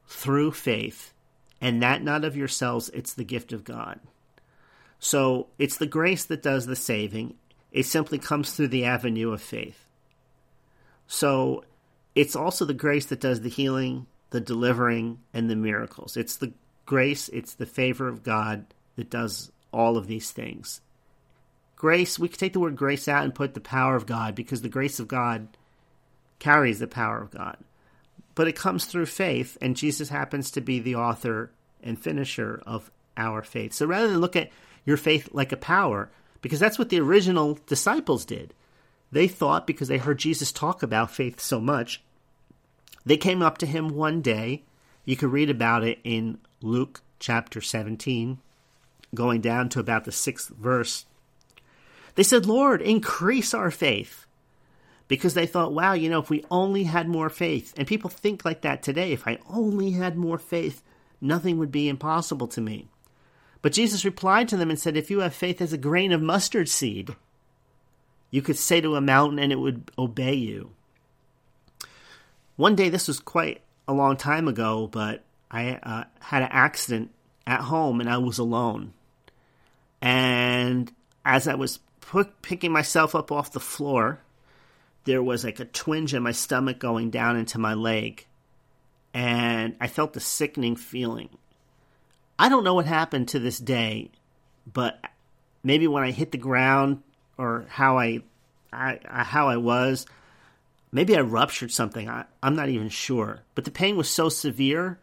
through 0.06 0.52
faith, 0.52 1.12
and 1.60 1.82
that 1.82 2.02
not 2.02 2.24
of 2.24 2.36
yourselves, 2.36 2.90
it's 2.94 3.14
the 3.14 3.24
gift 3.24 3.52
of 3.52 3.64
God. 3.64 4.00
So 5.04 5.48
it's 5.58 5.76
the 5.76 5.86
grace 5.86 6.24
that 6.24 6.42
does 6.42 6.64
the 6.64 6.74
saving. 6.74 7.34
It 7.70 7.84
simply 7.84 8.18
comes 8.18 8.52
through 8.52 8.68
the 8.68 8.86
avenue 8.86 9.32
of 9.32 9.42
faith. 9.42 9.84
So 11.06 11.64
it's 12.14 12.34
also 12.34 12.64
the 12.64 12.72
grace 12.72 13.04
that 13.06 13.20
does 13.20 13.42
the 13.42 13.50
healing, 13.50 14.06
the 14.30 14.40
delivering, 14.40 15.18
and 15.34 15.50
the 15.50 15.56
miracles. 15.56 16.16
It's 16.16 16.36
the 16.36 16.54
grace, 16.86 17.28
it's 17.28 17.52
the 17.52 17.66
favor 17.66 18.08
of 18.08 18.22
God 18.22 18.64
that 18.96 19.10
does 19.10 19.52
all 19.74 19.98
of 19.98 20.06
these 20.06 20.30
things. 20.30 20.80
Grace, 21.76 22.18
we 22.18 22.30
could 22.30 22.40
take 22.40 22.54
the 22.54 22.60
word 22.60 22.74
grace 22.74 23.06
out 23.06 23.24
and 23.24 23.34
put 23.34 23.52
the 23.52 23.60
power 23.60 23.96
of 23.96 24.06
God 24.06 24.34
because 24.34 24.62
the 24.62 24.70
grace 24.70 24.98
of 24.98 25.06
God 25.06 25.48
carries 26.38 26.78
the 26.78 26.86
power 26.86 27.20
of 27.20 27.30
God. 27.30 27.58
But 28.34 28.48
it 28.48 28.56
comes 28.56 28.86
through 28.86 29.04
faith, 29.04 29.58
and 29.60 29.76
Jesus 29.76 30.08
happens 30.08 30.50
to 30.52 30.62
be 30.62 30.80
the 30.80 30.94
author 30.94 31.50
and 31.82 32.02
finisher 32.02 32.62
of 32.64 32.90
our 33.18 33.42
faith. 33.42 33.74
So 33.74 33.84
rather 33.84 34.08
than 34.08 34.22
look 34.22 34.34
at 34.34 34.48
your 34.84 34.96
faith 34.96 35.28
like 35.32 35.52
a 35.52 35.56
power, 35.56 36.10
because 36.40 36.60
that's 36.60 36.78
what 36.78 36.90
the 36.90 37.00
original 37.00 37.58
disciples 37.66 38.24
did. 38.24 38.52
They 39.10 39.28
thought, 39.28 39.66
because 39.66 39.88
they 39.88 39.98
heard 39.98 40.18
Jesus 40.18 40.52
talk 40.52 40.82
about 40.82 41.10
faith 41.10 41.40
so 41.40 41.60
much, 41.60 42.02
they 43.06 43.16
came 43.16 43.42
up 43.42 43.58
to 43.58 43.66
him 43.66 43.90
one 43.90 44.20
day. 44.20 44.64
You 45.04 45.16
can 45.16 45.30
read 45.30 45.50
about 45.50 45.84
it 45.84 45.98
in 46.04 46.38
Luke 46.62 47.02
chapter 47.18 47.60
17, 47.60 48.38
going 49.14 49.40
down 49.40 49.68
to 49.70 49.80
about 49.80 50.04
the 50.04 50.12
sixth 50.12 50.48
verse. 50.48 51.06
They 52.14 52.22
said, 52.22 52.46
Lord, 52.46 52.82
increase 52.82 53.54
our 53.54 53.70
faith. 53.70 54.26
Because 55.06 55.34
they 55.34 55.46
thought, 55.46 55.74
wow, 55.74 55.92
you 55.92 56.08
know, 56.08 56.20
if 56.20 56.30
we 56.30 56.44
only 56.50 56.84
had 56.84 57.08
more 57.08 57.28
faith, 57.28 57.74
and 57.76 57.86
people 57.86 58.08
think 58.08 58.44
like 58.44 58.62
that 58.62 58.82
today, 58.82 59.12
if 59.12 59.28
I 59.28 59.38
only 59.50 59.90
had 59.90 60.16
more 60.16 60.38
faith, 60.38 60.82
nothing 61.20 61.58
would 61.58 61.70
be 61.70 61.90
impossible 61.90 62.48
to 62.48 62.60
me. 62.62 62.88
But 63.64 63.72
Jesus 63.72 64.04
replied 64.04 64.48
to 64.48 64.58
them 64.58 64.68
and 64.68 64.78
said, 64.78 64.94
If 64.94 65.10
you 65.10 65.20
have 65.20 65.34
faith 65.34 65.62
as 65.62 65.72
a 65.72 65.78
grain 65.78 66.12
of 66.12 66.20
mustard 66.20 66.68
seed, 66.68 67.16
you 68.30 68.42
could 68.42 68.58
say 68.58 68.82
to 68.82 68.94
a 68.94 69.00
mountain 69.00 69.38
and 69.38 69.50
it 69.50 69.58
would 69.58 69.90
obey 69.96 70.34
you. 70.34 70.72
One 72.56 72.76
day, 72.76 72.90
this 72.90 73.08
was 73.08 73.18
quite 73.20 73.62
a 73.88 73.94
long 73.94 74.18
time 74.18 74.48
ago, 74.48 74.86
but 74.86 75.24
I 75.50 75.80
uh, 75.82 76.04
had 76.20 76.42
an 76.42 76.50
accident 76.52 77.10
at 77.46 77.62
home 77.62 78.00
and 78.00 78.10
I 78.10 78.18
was 78.18 78.36
alone. 78.36 78.92
And 80.02 80.92
as 81.24 81.48
I 81.48 81.54
was 81.54 81.78
put, 82.02 82.42
picking 82.42 82.70
myself 82.70 83.14
up 83.14 83.32
off 83.32 83.52
the 83.52 83.60
floor, 83.60 84.20
there 85.04 85.22
was 85.22 85.42
like 85.42 85.58
a 85.58 85.64
twinge 85.64 86.12
in 86.12 86.22
my 86.22 86.32
stomach 86.32 86.78
going 86.78 87.08
down 87.08 87.38
into 87.38 87.58
my 87.58 87.72
leg. 87.72 88.26
And 89.14 89.74
I 89.80 89.86
felt 89.86 90.18
a 90.18 90.20
sickening 90.20 90.76
feeling. 90.76 91.30
I 92.38 92.48
don't 92.48 92.64
know 92.64 92.74
what 92.74 92.86
happened 92.86 93.28
to 93.28 93.38
this 93.38 93.58
day, 93.58 94.10
but 94.70 95.00
maybe 95.62 95.86
when 95.86 96.02
I 96.02 96.10
hit 96.10 96.32
the 96.32 96.38
ground 96.38 97.02
or 97.38 97.66
how 97.68 97.98
I, 97.98 98.22
I, 98.72 98.98
how 99.08 99.48
I 99.48 99.56
was, 99.56 100.04
maybe 100.90 101.16
I 101.16 101.20
ruptured 101.20 101.70
something. 101.70 102.08
I, 102.08 102.24
I'm 102.42 102.56
not 102.56 102.68
even 102.68 102.88
sure. 102.88 103.40
But 103.54 103.64
the 103.64 103.70
pain 103.70 103.96
was 103.96 104.10
so 104.10 104.28
severe 104.28 104.98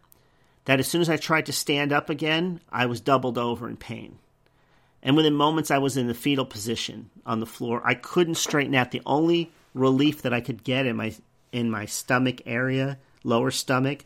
that 0.66 0.78
as 0.78 0.86
soon 0.86 1.00
as 1.00 1.08
I 1.08 1.16
tried 1.16 1.46
to 1.46 1.52
stand 1.52 1.92
up 1.92 2.10
again, 2.10 2.60
I 2.70 2.86
was 2.86 3.00
doubled 3.00 3.38
over 3.38 3.68
in 3.68 3.76
pain. 3.76 4.18
And 5.02 5.16
within 5.16 5.34
moments, 5.34 5.70
I 5.70 5.78
was 5.78 5.96
in 5.96 6.08
the 6.08 6.14
fetal 6.14 6.44
position 6.44 7.10
on 7.24 7.40
the 7.40 7.46
floor. 7.46 7.80
I 7.84 7.94
couldn't 7.94 8.36
straighten 8.36 8.74
out. 8.74 8.90
The 8.90 9.02
only 9.06 9.50
relief 9.74 10.22
that 10.22 10.34
I 10.34 10.40
could 10.40 10.62
get 10.62 10.86
in 10.86 10.96
my 10.96 11.14
in 11.50 11.70
my 11.70 11.84
stomach 11.84 12.40
area, 12.46 12.98
lower 13.24 13.50
stomach, 13.50 14.04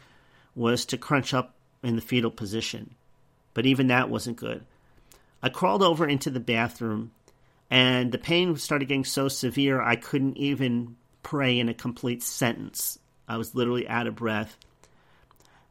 was 0.54 0.84
to 0.86 0.96
crunch 0.96 1.34
up 1.34 1.54
in 1.82 1.96
the 1.96 2.02
fetal 2.02 2.30
position 2.30 2.94
but 3.56 3.64
even 3.64 3.86
that 3.86 4.10
wasn't 4.10 4.36
good. 4.36 4.62
I 5.42 5.48
crawled 5.48 5.82
over 5.82 6.06
into 6.06 6.28
the 6.28 6.40
bathroom, 6.40 7.12
and 7.70 8.12
the 8.12 8.18
pain 8.18 8.54
started 8.58 8.86
getting 8.86 9.06
so 9.06 9.28
severe 9.28 9.80
I 9.80 9.96
couldn't 9.96 10.36
even 10.36 10.96
pray 11.22 11.58
in 11.58 11.70
a 11.70 11.74
complete 11.74 12.22
sentence. 12.22 12.98
I 13.26 13.38
was 13.38 13.54
literally 13.54 13.88
out 13.88 14.06
of 14.06 14.14
breath. 14.14 14.58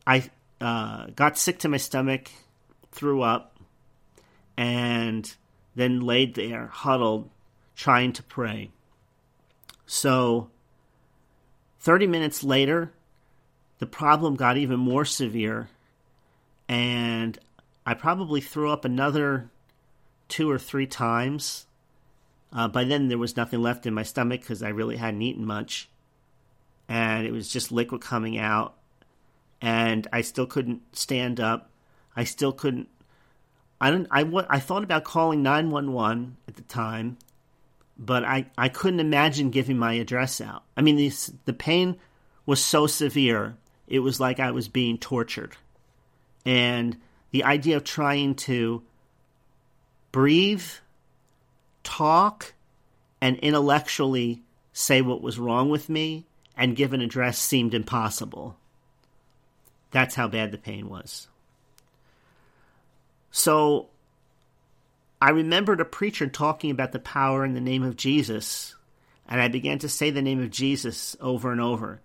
I 0.08 0.32
uh, 0.60 1.10
got 1.16 1.38
sick 1.38 1.60
to 1.60 1.70
my 1.70 1.78
stomach, 1.78 2.32
threw 2.92 3.22
up, 3.22 3.56
and 4.58 5.32
then 5.76 6.02
laid 6.02 6.34
there, 6.34 6.66
huddled, 6.66 7.30
trying 7.76 8.14
to 8.14 8.24
pray. 8.24 8.72
So, 9.86 10.50
30 11.82 12.08
minutes 12.08 12.44
later, 12.44 12.92
the 13.78 13.86
problem 13.86 14.34
got 14.34 14.58
even 14.58 14.80
more 14.80 15.06
severe, 15.06 15.70
and 16.68 17.38
I 17.86 17.94
probably 17.94 18.42
threw 18.42 18.72
up 18.72 18.86
another 18.86 19.50
two 20.28 20.50
or 20.50 20.58
three 20.60 20.88
times. 20.88 21.68
Uh, 22.52 22.68
by 22.68 22.84
then, 22.84 23.08
there 23.10 23.18
was 23.18 23.38
nothing 23.38 23.62
left 23.62 23.86
in 23.86 23.94
my 23.94 24.04
stomach 24.04 24.42
because 24.42 24.64
I 24.64 24.70
really 24.70 24.98
hadn't 24.98 25.22
eaten 25.22 25.46
much. 25.46 25.90
And 26.88 27.26
it 27.28 27.32
was 27.32 27.50
just 27.50 27.72
liquid 27.72 28.02
coming 28.02 28.38
out. 28.38 28.76
and 29.62 30.08
I 30.14 30.22
still 30.22 30.46
couldn't 30.46 30.96
stand 30.96 31.40
up. 31.40 31.70
I 32.16 32.24
still 32.24 32.52
couldn't. 32.52 32.88
I 33.82 33.92
don't. 33.92 34.08
I 34.12 34.22
I 34.50 34.60
thought 34.60 34.84
about 34.84 35.04
calling 35.04 35.44
nine 35.44 35.72
one 35.72 35.92
one 35.92 36.38
at 36.48 36.56
the 36.56 36.62
time, 36.64 37.18
but 37.98 38.24
I 38.24 38.48
I 38.58 38.70
couldn't 38.70 39.00
imagine 39.00 39.50
giving 39.50 39.78
my 39.78 39.94
address 39.94 40.40
out. 40.40 40.64
I 40.78 40.82
mean, 40.82 40.96
the 40.96 41.12
the 41.46 41.54
pain 41.54 41.98
was 42.46 42.64
so 42.64 42.88
severe. 42.88 43.58
It 43.88 44.00
was 44.00 44.20
like 44.20 44.40
I 44.40 44.52
was 44.52 44.68
being 44.68 44.98
tortured, 44.98 45.58
and 46.46 46.98
the 47.36 47.44
idea 47.44 47.76
of 47.76 47.84
trying 47.84 48.34
to 48.34 48.82
breathe, 50.14 50.64
talk, 51.84 52.54
and 53.20 53.38
intellectually 53.40 54.42
say 54.72 55.02
what 55.02 55.22
was 55.22 55.38
wrong 55.38 55.68
with 55.68 55.90
me 55.90 56.24
and 56.56 56.78
give 56.78 56.94
an 56.94 57.02
address 57.02 57.38
seemed 57.38 57.74
impossible. 57.74 58.56
That's 59.92 60.16
how 60.16 60.30
bad 60.30 60.54
the 60.54 60.58
pain 60.58 60.88
was. 60.88 61.28
So 63.32 63.90
I 65.22 65.32
remembered 65.32 65.82
a 65.82 65.86
preacher 65.86 66.28
talking 66.28 66.72
about 66.72 66.94
the 66.94 67.00
power 67.00 67.44
in 67.44 67.54
the 67.54 67.60
name 67.60 67.84
of 67.84 67.98
Jesus, 67.98 68.76
and 69.28 69.42
I 69.42 69.50
began 69.50 69.80
to 69.80 69.90
say 69.90 70.10
the 70.10 70.22
name 70.22 70.42
of 70.42 70.52
Jesus 70.52 71.18
over 71.20 71.52
and 71.52 71.60
over. 71.60 72.00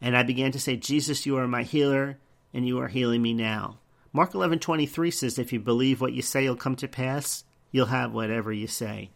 And 0.00 0.16
I 0.16 0.22
began 0.22 0.52
to 0.52 0.60
say, 0.60 0.76
Jesus, 0.76 1.26
you 1.26 1.36
are 1.38 1.48
my 1.48 1.64
healer, 1.64 2.16
and 2.54 2.64
you 2.64 2.78
are 2.78 2.86
healing 2.86 3.22
me 3.22 3.34
now. 3.34 3.78
Mark 4.12 4.32
11:23 4.32 5.12
says 5.12 5.38
if 5.38 5.52
you 5.52 5.60
believe 5.60 6.00
what 6.00 6.12
you 6.12 6.22
say 6.22 6.44
you'll 6.44 6.56
come 6.56 6.76
to 6.76 6.88
pass, 6.88 7.44
you'll 7.70 7.86
have 7.86 8.12
whatever 8.12 8.52
you 8.52 8.66
say. 8.66 9.10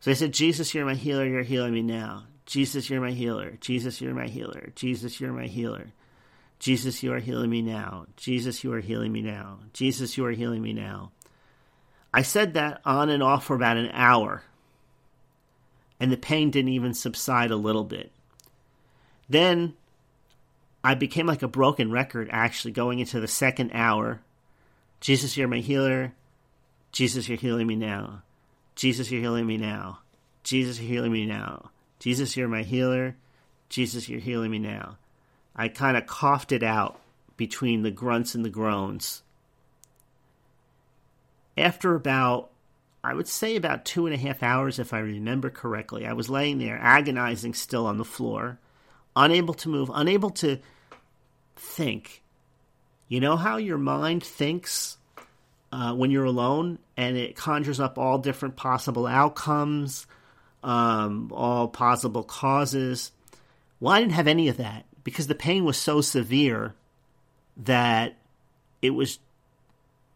So 0.00 0.10
I 0.10 0.14
said, 0.14 0.32
Jesus, 0.32 0.74
you're 0.74 0.86
my 0.86 0.94
healer, 0.94 1.26
you're 1.26 1.42
healing 1.42 1.74
me 1.74 1.82
now. 1.82 2.24
Jesus, 2.46 2.88
you're 2.88 3.00
my 3.00 3.10
healer. 3.10 3.58
Jesus, 3.60 4.00
you're 4.00 4.14
my 4.14 4.28
healer. 4.28 4.70
Jesus, 4.74 5.20
you're 5.20 5.32
my 5.32 5.46
healer. 5.46 5.88
Jesus, 6.58 7.02
you 7.02 7.12
are 7.12 7.18
healing 7.18 7.50
me 7.50 7.62
now. 7.62 8.06
Jesus, 8.16 8.64
you 8.64 8.72
are 8.72 8.80
healing 8.80 9.12
me 9.12 9.22
now. 9.22 9.58
Jesus, 9.72 10.16
you 10.16 10.24
are 10.24 10.30
healing 10.30 10.62
me 10.62 10.72
now. 10.72 11.12
I 12.12 12.22
said 12.22 12.54
that 12.54 12.80
on 12.84 13.10
and 13.10 13.22
off 13.22 13.44
for 13.44 13.54
about 13.54 13.76
an 13.76 13.90
hour, 13.92 14.42
and 16.00 16.10
the 16.10 16.16
pain 16.16 16.50
didn't 16.50 16.72
even 16.72 16.94
subside 16.94 17.50
a 17.50 17.56
little 17.56 17.84
bit. 17.84 18.12
Then 19.28 19.74
I 20.88 20.94
became 20.94 21.26
like 21.26 21.42
a 21.42 21.48
broken 21.48 21.90
record 21.90 22.30
actually 22.32 22.70
going 22.70 22.98
into 22.98 23.20
the 23.20 23.28
second 23.28 23.72
hour. 23.74 24.22
Jesus, 25.02 25.36
you're 25.36 25.46
my 25.46 25.58
healer. 25.58 26.14
Jesus, 26.92 27.28
you're 27.28 27.36
healing 27.36 27.66
me 27.66 27.76
now. 27.76 28.22
Jesus, 28.74 29.10
you're 29.10 29.20
healing 29.20 29.46
me 29.46 29.58
now. 29.58 29.98
Jesus, 30.44 30.80
you're 30.80 30.90
healing 30.90 31.12
me 31.12 31.26
now. 31.26 31.68
Jesus, 31.98 32.38
you're 32.38 32.48
my 32.48 32.62
healer. 32.62 33.16
Jesus, 33.68 34.08
you're 34.08 34.18
healing 34.18 34.50
me 34.50 34.58
now. 34.58 34.96
I 35.54 35.68
kind 35.68 35.94
of 35.94 36.06
coughed 36.06 36.52
it 36.52 36.62
out 36.62 36.98
between 37.36 37.82
the 37.82 37.90
grunts 37.90 38.34
and 38.34 38.42
the 38.42 38.48
groans. 38.48 39.22
After 41.58 41.96
about, 41.96 42.48
I 43.04 43.12
would 43.12 43.28
say 43.28 43.56
about 43.56 43.84
two 43.84 44.06
and 44.06 44.14
a 44.14 44.18
half 44.18 44.42
hours, 44.42 44.78
if 44.78 44.94
I 44.94 45.00
remember 45.00 45.50
correctly, 45.50 46.06
I 46.06 46.14
was 46.14 46.30
laying 46.30 46.56
there 46.56 46.78
agonizing 46.80 47.52
still 47.52 47.84
on 47.84 47.98
the 47.98 48.06
floor, 48.06 48.58
unable 49.14 49.52
to 49.52 49.68
move, 49.68 49.90
unable 49.92 50.30
to 50.30 50.60
think. 51.58 52.22
You 53.08 53.20
know 53.20 53.36
how 53.36 53.56
your 53.56 53.78
mind 53.78 54.22
thinks 54.22 54.98
uh, 55.72 55.94
when 55.94 56.10
you're 56.10 56.24
alone 56.24 56.78
and 56.96 57.16
it 57.16 57.36
conjures 57.36 57.80
up 57.80 57.98
all 57.98 58.18
different 58.18 58.56
possible 58.56 59.06
outcomes, 59.06 60.06
um, 60.62 61.30
all 61.34 61.68
possible 61.68 62.22
causes. 62.22 63.12
Well, 63.80 63.94
I 63.94 64.00
didn't 64.00 64.12
have 64.12 64.28
any 64.28 64.48
of 64.48 64.58
that 64.58 64.84
because 65.04 65.26
the 65.26 65.34
pain 65.34 65.64
was 65.64 65.76
so 65.76 66.00
severe 66.00 66.74
that 67.56 68.16
it 68.82 68.90
was 68.90 69.18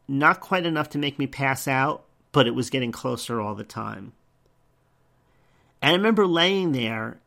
not 0.09 0.41
quite 0.41 0.67
enough 0.67 0.91
to 0.91 0.99
make 0.99 1.19
me 1.19 1.27
pass 1.27 1.67
out, 1.67 2.05
but 2.33 2.47
it 2.47 2.55
was 2.55 2.71
getting 2.71 2.93
closer 2.93 3.41
all 3.41 3.55
the 3.55 3.65
time. 3.65 4.13
And 5.81 5.93
I 5.93 5.97
remember 5.97 6.27
laying 6.27 6.73
there, 6.73 7.19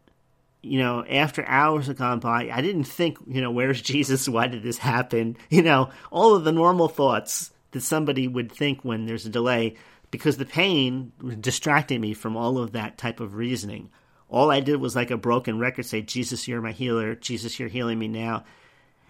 you 0.66 0.80
know, 0.80 1.06
after 1.06 1.46
hours 1.46 1.88
had 1.88 1.98
gone 1.98 2.20
by, 2.20 2.50
I 2.52 2.62
didn't 2.62 2.86
think, 2.86 3.18
you 3.28 3.42
know, 3.42 3.52
where's 3.52 3.82
Jesus? 3.94 4.28
Why 4.28 4.48
did 4.48 4.64
this 4.64 4.78
happen? 4.78 5.38
You 5.50 5.62
know, 5.62 5.90
all 6.12 6.36
of 6.36 6.44
the 6.44 6.52
normal 6.52 6.88
thoughts 6.88 7.52
that 7.72 7.82
somebody 7.82 8.28
would 8.28 8.52
think 8.52 8.84
when 8.84 9.06
there's 9.06 9.26
a 9.26 9.30
delay 9.30 9.76
because 10.12 10.38
the 10.38 10.46
pain 10.46 11.12
distracted 11.40 12.00
me 12.00 12.14
from 12.14 12.38
all 12.38 12.58
of 12.58 12.72
that 12.72 12.98
type 12.98 13.20
of 13.20 13.36
reasoning. 13.36 13.90
All 14.30 14.50
I 14.50 14.60
did 14.60 14.78
was 14.78 14.96
like 14.96 15.12
a 15.12 15.18
broken 15.18 15.60
record 15.60 15.86
say, 15.86 16.02
Jesus, 16.02 16.48
you're 16.48 16.62
my 16.62 16.72
healer. 16.72 17.16
Jesus, 17.16 17.60
you're 17.60 17.70
healing 17.70 18.00
me 18.00 18.08
now. 18.08 18.44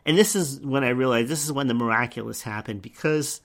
And 0.06 0.18
this 0.18 0.36
is 0.36 0.60
when 0.62 0.84
I 0.84 0.90
realized 0.90 1.30
this 1.30 1.46
is 1.46 1.52
when 1.52 1.68
the 1.68 1.74
miraculous 1.74 2.42
happened 2.42 2.82
because 2.82 3.42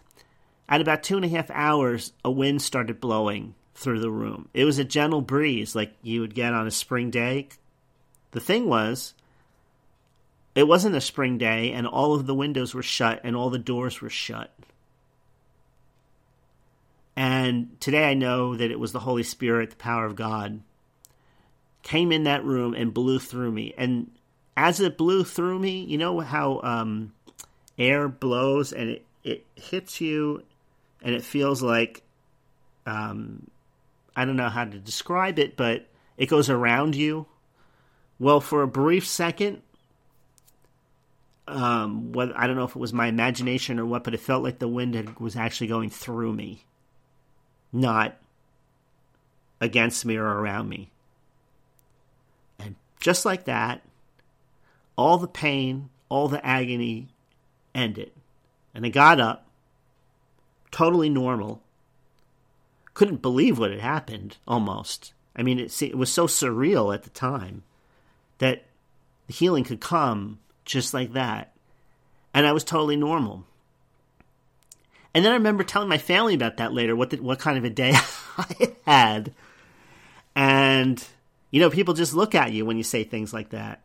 at 0.69 0.81
about 0.81 1.03
two 1.03 1.17
and 1.17 1.25
a 1.25 1.29
half 1.29 1.51
hours, 1.51 2.13
a 2.25 2.31
wind 2.31 2.63
started 2.63 3.01
blowing 3.01 3.55
through 3.75 4.01
the 4.01 4.11
room. 4.11 4.49
It 4.53 4.65
was 4.65 4.79
a 4.79 4.85
gentle 4.85 5.23
breeze 5.23 5.75
like 5.75 5.95
you 6.03 6.21
would 6.21 6.35
get 6.35 6.53
on 6.53 6.67
a 6.67 6.71
spring 6.71 7.11
day. 7.11 7.49
The 8.33 8.41
thing 8.41 8.67
was, 8.67 9.15
it 10.55 10.67
wasn't 10.67 10.97
a 10.97 11.01
spring 11.01 11.39
day, 11.39 11.73
and 11.73 11.87
all 11.87 12.15
of 12.15 12.27
the 12.27 12.35
windows 12.35 12.75
were 12.75 12.83
shut 12.83 13.21
and 13.25 13.37
all 13.37 13.51
the 13.51 13.59
doors 13.59 14.01
were 14.01 14.11
shut. 14.11 14.53
And 17.17 17.79
today 17.81 18.09
I 18.09 18.15
know 18.15 18.57
that 18.57 18.71
it 18.71 18.81
was 18.81 18.93
the 18.93 19.01
Holy 19.01 19.23
Spirit, 19.23 19.71
the 19.71 19.77
power 19.77 20.07
of 20.07 20.17
God, 20.17 20.61
came 21.83 22.13
in 22.13 22.25
that 22.25 22.45
room 22.45 22.75
and 22.75 22.95
blew 22.95 23.19
through 23.19 23.53
me. 23.53 23.75
And 23.77 24.11
as 24.57 24.81
it 24.81 24.97
blew 24.97 25.25
through 25.25 25.59
me, 25.59 25.85
you 25.85 25.99
know 25.99 26.21
how 26.21 26.61
um, 26.63 27.13
air 27.79 28.09
blows 28.09 28.73
and 28.73 28.91
it, 28.91 29.07
it 29.25 29.47
hits 29.55 30.01
you 30.01 30.43
and 31.03 31.15
it 31.15 31.23
feels 31.23 31.63
like 31.63 32.03
um, 32.87 33.51
I 34.17 34.25
don't 34.25 34.37
know 34.37 34.49
how 34.49 34.65
to 34.65 34.79
describe 34.79 35.39
it, 35.39 35.57
but 35.57 35.87
it 36.17 36.27
goes 36.27 36.51
around 36.51 36.95
you. 36.95 37.27
Well, 38.21 38.43
for 38.43 38.61
a 38.61 38.69
brief 38.69 39.07
second, 39.07 39.63
um, 41.49 42.13
what 42.13 42.37
I 42.37 42.47
don't 42.47 42.55
know 42.55 42.65
if 42.65 42.77
it 42.77 42.77
was 42.77 42.93
my 42.93 43.07
imagination 43.07 43.81
or 43.81 43.87
what, 43.87 44.05
but 44.05 44.13
it 44.13 44.21
felt 44.21 44.45
like 44.45 44.59
the 44.59 44.69
wind 44.69 44.95
had, 44.95 45.19
was 45.19 45.37
actually 45.37 45.69
going 45.69 45.89
through 45.89 46.35
me 46.35 46.67
not 47.73 48.19
against 49.59 50.05
me 50.05 50.17
or 50.17 50.27
around 50.27 50.69
me. 50.69 50.91
And 52.59 52.77
just 53.01 53.25
like 53.25 53.45
that, 53.45 53.83
all 54.97 55.17
the 55.17 55.27
pain, 55.27 55.89
all 56.11 56.29
the 56.29 56.45
agony 56.45 57.09
ended. 57.75 58.13
And 58.75 58.85
I 58.85 58.91
got 58.91 59.19
up, 59.19 59.47
totally 60.71 61.09
normal. 61.09 61.63
Couldn't 62.93 63.23
believe 63.23 63.59
what 63.59 63.71
had 63.71 63.81
happened, 63.81 64.37
almost. 64.47 65.15
I 65.35 65.43
mean, 65.43 65.59
it, 65.59 65.81
it 65.81 65.97
was 65.97 66.13
so 66.13 66.27
surreal 66.27 66.93
at 66.93 67.05
the 67.05 67.11
time 67.11 67.63
that 68.41 68.65
healing 69.29 69.65
could 69.65 69.81
come 69.81 70.39
just 70.65 70.93
like 70.93 71.13
that. 71.15 71.55
And 72.35 72.47
I 72.47 72.53
was 72.53 72.65
totally 72.65 72.97
normal. 72.97 73.45
And 75.15 75.25
then 75.25 75.33
I 75.33 75.37
remember 75.37 75.65
telling 75.65 75.89
my 75.89 75.99
family 75.99 76.35
about 76.35 76.59
that 76.59 76.73
later, 76.73 76.95
what 76.95 77.11
the, 77.11 77.17
what 77.19 77.39
kind 77.39 77.57
of 77.57 77.65
a 77.65 77.71
day 77.71 77.93
I 78.39 78.75
had. 78.85 79.33
And 80.37 81.03
you 81.51 81.61
know, 81.61 81.71
people 81.71 81.95
just 81.95 82.15
look 82.15 82.35
at 82.35 82.53
you 82.53 82.65
when 82.65 82.77
you 82.77 82.83
say 82.83 83.05
things 83.05 83.33
like 83.33 83.51
that. 83.51 83.81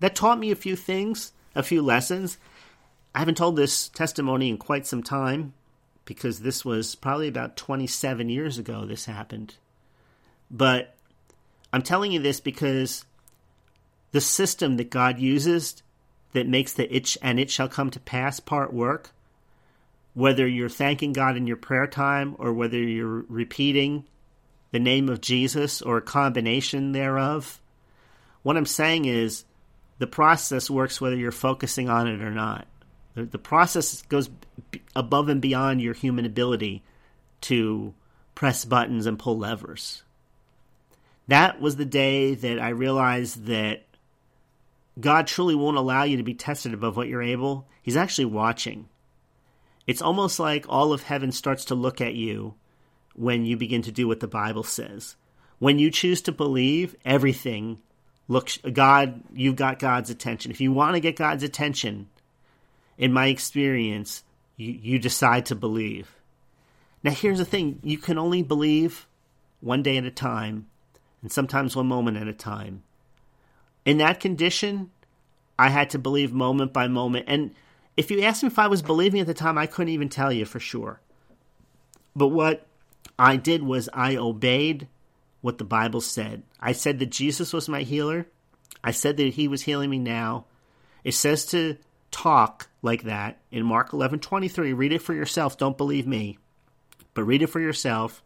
That 0.00 0.14
taught 0.14 0.38
me 0.38 0.50
a 0.50 0.56
few 0.56 0.76
things, 0.76 1.32
a 1.54 1.62
few 1.62 1.82
lessons. 1.82 2.38
I 3.14 3.18
haven't 3.18 3.36
told 3.36 3.56
this 3.56 3.88
testimony 3.88 4.48
in 4.48 4.58
quite 4.58 4.86
some 4.86 5.02
time 5.02 5.54
because 6.04 6.40
this 6.40 6.64
was 6.64 6.94
probably 6.94 7.28
about 7.28 7.56
27 7.56 8.28
years 8.28 8.58
ago 8.58 8.84
this 8.84 9.06
happened. 9.06 9.56
But 10.50 10.94
I'm 11.72 11.82
telling 11.82 12.12
you 12.12 12.20
this 12.20 12.38
because 12.38 13.04
the 14.12 14.20
system 14.20 14.76
that 14.76 14.90
God 14.90 15.18
uses 15.18 15.82
that 16.32 16.46
makes 16.46 16.72
the 16.72 16.94
itch 16.94 17.18
and 17.22 17.38
it 17.38 17.50
shall 17.50 17.68
come 17.68 17.90
to 17.90 18.00
pass 18.00 18.40
part 18.40 18.72
work 18.72 19.12
whether 20.14 20.48
you're 20.48 20.68
thanking 20.68 21.12
God 21.12 21.36
in 21.36 21.46
your 21.46 21.56
prayer 21.56 21.86
time 21.86 22.34
or 22.40 22.52
whether 22.52 22.76
you're 22.76 23.24
repeating 23.28 24.04
the 24.72 24.80
name 24.80 25.08
of 25.08 25.20
Jesus 25.20 25.80
or 25.80 25.98
a 25.98 26.02
combination 26.02 26.90
thereof. 26.90 27.60
What 28.42 28.56
I'm 28.56 28.66
saying 28.66 29.04
is 29.04 29.44
the 29.98 30.08
process 30.08 30.68
works 30.68 31.00
whether 31.00 31.14
you're 31.14 31.30
focusing 31.30 31.88
on 31.88 32.08
it 32.08 32.20
or 32.20 32.32
not. 32.32 32.66
The, 33.14 33.26
the 33.26 33.38
process 33.38 34.02
goes 34.02 34.28
above 34.96 35.28
and 35.28 35.40
beyond 35.40 35.80
your 35.80 35.94
human 35.94 36.24
ability 36.24 36.82
to 37.42 37.94
press 38.34 38.64
buttons 38.64 39.06
and 39.06 39.20
pull 39.20 39.38
levers. 39.38 40.02
That 41.28 41.60
was 41.60 41.76
the 41.76 41.84
day 41.84 42.34
that 42.34 42.58
I 42.58 42.70
realized 42.70 43.44
that 43.46 43.84
God 45.00 45.26
truly 45.26 45.54
won't 45.54 45.76
allow 45.76 46.02
you 46.02 46.16
to 46.16 46.22
be 46.22 46.34
tested 46.34 46.74
above 46.74 46.96
what 46.96 47.08
you're 47.08 47.22
able. 47.22 47.68
He's 47.82 47.96
actually 47.96 48.26
watching. 48.26 48.88
It's 49.86 50.02
almost 50.02 50.38
like 50.38 50.66
all 50.68 50.92
of 50.92 51.02
heaven 51.02 51.32
starts 51.32 51.66
to 51.66 51.74
look 51.74 52.00
at 52.00 52.14
you 52.14 52.54
when 53.14 53.44
you 53.44 53.56
begin 53.56 53.82
to 53.82 53.92
do 53.92 54.06
what 54.06 54.20
the 54.20 54.28
Bible 54.28 54.62
says. 54.62 55.16
When 55.58 55.78
you 55.78 55.90
choose 55.90 56.22
to 56.22 56.32
believe, 56.32 56.94
everything 57.04 57.78
looks 58.28 58.58
God, 58.58 59.22
you've 59.32 59.56
got 59.56 59.78
God's 59.78 60.10
attention. 60.10 60.50
If 60.50 60.60
you 60.60 60.72
want 60.72 60.94
to 60.94 61.00
get 61.00 61.16
God's 61.16 61.42
attention, 61.42 62.08
in 62.98 63.12
my 63.12 63.28
experience, 63.28 64.24
you, 64.56 64.72
you 64.72 64.98
decide 64.98 65.46
to 65.46 65.54
believe. 65.54 66.10
Now, 67.02 67.12
here's 67.12 67.38
the 67.38 67.44
thing 67.44 67.78
you 67.82 67.96
can 67.96 68.18
only 68.18 68.42
believe 68.42 69.06
one 69.60 69.82
day 69.82 69.96
at 69.96 70.04
a 70.04 70.10
time, 70.10 70.66
and 71.22 71.32
sometimes 71.32 71.74
one 71.74 71.86
moment 71.86 72.16
at 72.16 72.28
a 72.28 72.32
time. 72.32 72.82
In 73.88 73.96
that 73.96 74.20
condition, 74.20 74.90
I 75.58 75.70
had 75.70 75.88
to 75.90 75.98
believe 75.98 76.30
moment 76.30 76.74
by 76.74 76.88
moment. 76.88 77.24
And 77.26 77.54
if 77.96 78.10
you 78.10 78.20
asked 78.20 78.42
me 78.42 78.48
if 78.48 78.58
I 78.58 78.66
was 78.66 78.82
believing 78.82 79.18
at 79.18 79.26
the 79.26 79.32
time, 79.32 79.56
I 79.56 79.64
couldn't 79.64 79.94
even 79.94 80.10
tell 80.10 80.30
you 80.30 80.44
for 80.44 80.60
sure. 80.60 81.00
But 82.14 82.28
what 82.28 82.66
I 83.18 83.36
did 83.36 83.62
was 83.62 83.88
I 83.94 84.16
obeyed 84.16 84.88
what 85.40 85.56
the 85.56 85.64
Bible 85.64 86.02
said. 86.02 86.42
I 86.60 86.72
said 86.72 86.98
that 86.98 87.08
Jesus 87.08 87.54
was 87.54 87.66
my 87.66 87.80
healer. 87.80 88.26
I 88.84 88.90
said 88.90 89.16
that 89.16 89.32
he 89.32 89.48
was 89.48 89.62
healing 89.62 89.88
me 89.88 89.98
now. 89.98 90.44
It 91.02 91.14
says 91.14 91.46
to 91.46 91.78
talk 92.10 92.68
like 92.82 93.04
that 93.04 93.38
in 93.50 93.64
Mark 93.64 93.92
11:23. 93.92 94.74
Read 94.74 94.92
it 94.92 95.00
for 95.00 95.14
yourself. 95.14 95.56
Don't 95.56 95.78
believe 95.78 96.06
me. 96.06 96.36
But 97.14 97.24
read 97.24 97.40
it 97.40 97.46
for 97.46 97.58
yourself. 97.58 98.22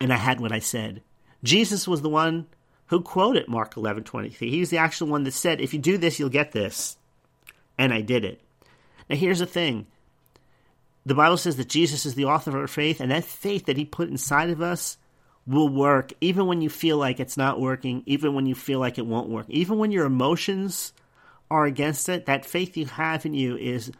And 0.00 0.12
I 0.12 0.18
had 0.18 0.38
what 0.38 0.52
I 0.52 0.60
said. 0.60 1.02
Jesus 1.42 1.88
was 1.88 2.02
the 2.02 2.08
one 2.08 2.46
who 2.88 3.00
quoted 3.00 3.48
Mark 3.48 3.74
11:23. 3.74 4.50
He 4.50 4.60
was 4.60 4.70
the 4.70 4.78
actual 4.78 5.08
one 5.08 5.24
that 5.24 5.32
said, 5.32 5.60
"If 5.60 5.72
you 5.72 5.80
do 5.80 5.98
this, 5.98 6.18
you'll 6.18 6.28
get 6.28 6.52
this." 6.52 6.96
And 7.78 7.92
I 7.92 8.00
did 8.00 8.24
it. 8.24 8.40
Now 9.08 9.16
here's 9.16 9.40
the 9.40 9.46
thing. 9.46 9.86
The 11.04 11.14
Bible 11.14 11.36
says 11.36 11.56
that 11.56 11.68
Jesus 11.68 12.04
is 12.04 12.14
the 12.14 12.24
author 12.24 12.50
of 12.50 12.56
our 12.56 12.66
faith, 12.66 13.00
and 13.00 13.10
that 13.10 13.24
faith 13.24 13.66
that 13.66 13.76
he 13.76 13.84
put 13.84 14.08
inside 14.08 14.50
of 14.50 14.60
us 14.60 14.98
will 15.46 15.68
work 15.68 16.12
even 16.20 16.46
when 16.46 16.60
you 16.60 16.68
feel 16.68 16.98
like 16.98 17.20
it's 17.20 17.36
not 17.36 17.60
working, 17.60 18.02
even 18.06 18.34
when 18.34 18.46
you 18.46 18.54
feel 18.54 18.80
like 18.80 18.98
it 18.98 19.06
won't 19.06 19.28
work, 19.28 19.46
even 19.48 19.78
when 19.78 19.92
your 19.92 20.04
emotions 20.04 20.92
are 21.50 21.64
against 21.64 22.08
it. 22.08 22.26
That 22.26 22.44
faith 22.44 22.76
you 22.76 22.86
have 22.86 23.24
in 23.24 23.34
you 23.34 23.56
is 23.56 23.92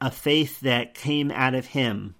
a 0.00 0.10
faith 0.10 0.60
that 0.60 0.94
came 0.94 1.30
out 1.30 1.54
of 1.54 1.66
him. 1.66 2.14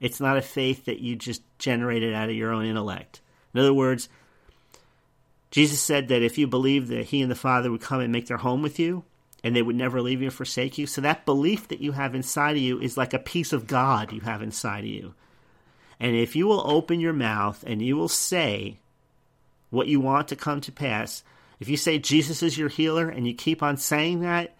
It's 0.00 0.20
not 0.20 0.36
a 0.36 0.42
faith 0.42 0.86
that 0.86 1.00
you 1.00 1.16
just 1.16 1.42
generated 1.58 2.12
out 2.12 2.28
of 2.28 2.34
your 2.34 2.52
own 2.52 2.64
intellect. 2.64 3.20
In 3.54 3.60
other 3.60 3.72
words, 3.72 4.08
Jesus 5.50 5.80
said 5.80 6.08
that 6.08 6.22
if 6.22 6.38
you 6.38 6.46
believe 6.46 6.88
that 6.88 7.06
he 7.06 7.22
and 7.22 7.30
the 7.30 7.36
Father 7.36 7.70
would 7.70 7.80
come 7.80 8.00
and 8.00 8.12
make 8.12 8.26
their 8.26 8.36
home 8.38 8.62
with 8.62 8.78
you, 8.78 9.04
and 9.44 9.54
they 9.54 9.62
would 9.62 9.76
never 9.76 10.02
leave 10.02 10.20
you 10.20 10.28
or 10.28 10.32
forsake 10.32 10.76
you. 10.76 10.86
So 10.86 11.00
that 11.02 11.24
belief 11.24 11.68
that 11.68 11.80
you 11.80 11.92
have 11.92 12.14
inside 12.14 12.56
of 12.56 12.62
you 12.62 12.80
is 12.80 12.96
like 12.96 13.14
a 13.14 13.18
piece 13.18 13.52
of 13.52 13.68
God 13.68 14.12
you 14.12 14.22
have 14.22 14.42
inside 14.42 14.80
of 14.80 14.90
you. 14.90 15.14
And 16.00 16.16
if 16.16 16.34
you 16.34 16.46
will 16.46 16.68
open 16.68 16.98
your 16.98 17.12
mouth 17.12 17.62
and 17.66 17.80
you 17.80 17.96
will 17.96 18.08
say 18.08 18.78
what 19.70 19.86
you 19.86 20.00
want 20.00 20.28
to 20.28 20.36
come 20.36 20.60
to 20.62 20.72
pass, 20.72 21.22
if 21.60 21.68
you 21.68 21.76
say 21.76 21.98
Jesus 21.98 22.42
is 22.42 22.58
your 22.58 22.68
healer 22.68 23.08
and 23.08 23.26
you 23.26 23.34
keep 23.34 23.62
on 23.62 23.76
saying 23.76 24.20
that, 24.20 24.56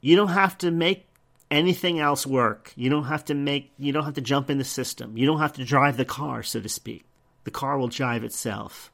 you 0.00 0.16
don't 0.16 0.28
have 0.28 0.58
to 0.58 0.70
make 0.70 1.06
anything 1.50 1.98
else 1.98 2.26
work. 2.26 2.72
You 2.76 2.90
don't 2.90 3.04
have 3.04 3.24
to 3.26 3.34
make 3.34 3.72
you 3.78 3.92
don't 3.92 4.04
have 4.04 4.14
to 4.14 4.20
jump 4.20 4.50
in 4.50 4.58
the 4.58 4.64
system. 4.64 5.16
You 5.16 5.26
don't 5.26 5.38
have 5.38 5.54
to 5.54 5.64
drive 5.64 5.96
the 5.96 6.04
car, 6.04 6.42
so 6.42 6.60
to 6.60 6.68
speak. 6.68 7.04
The 7.44 7.50
car 7.50 7.78
will 7.78 7.88
drive 7.88 8.24
itself. 8.24 8.90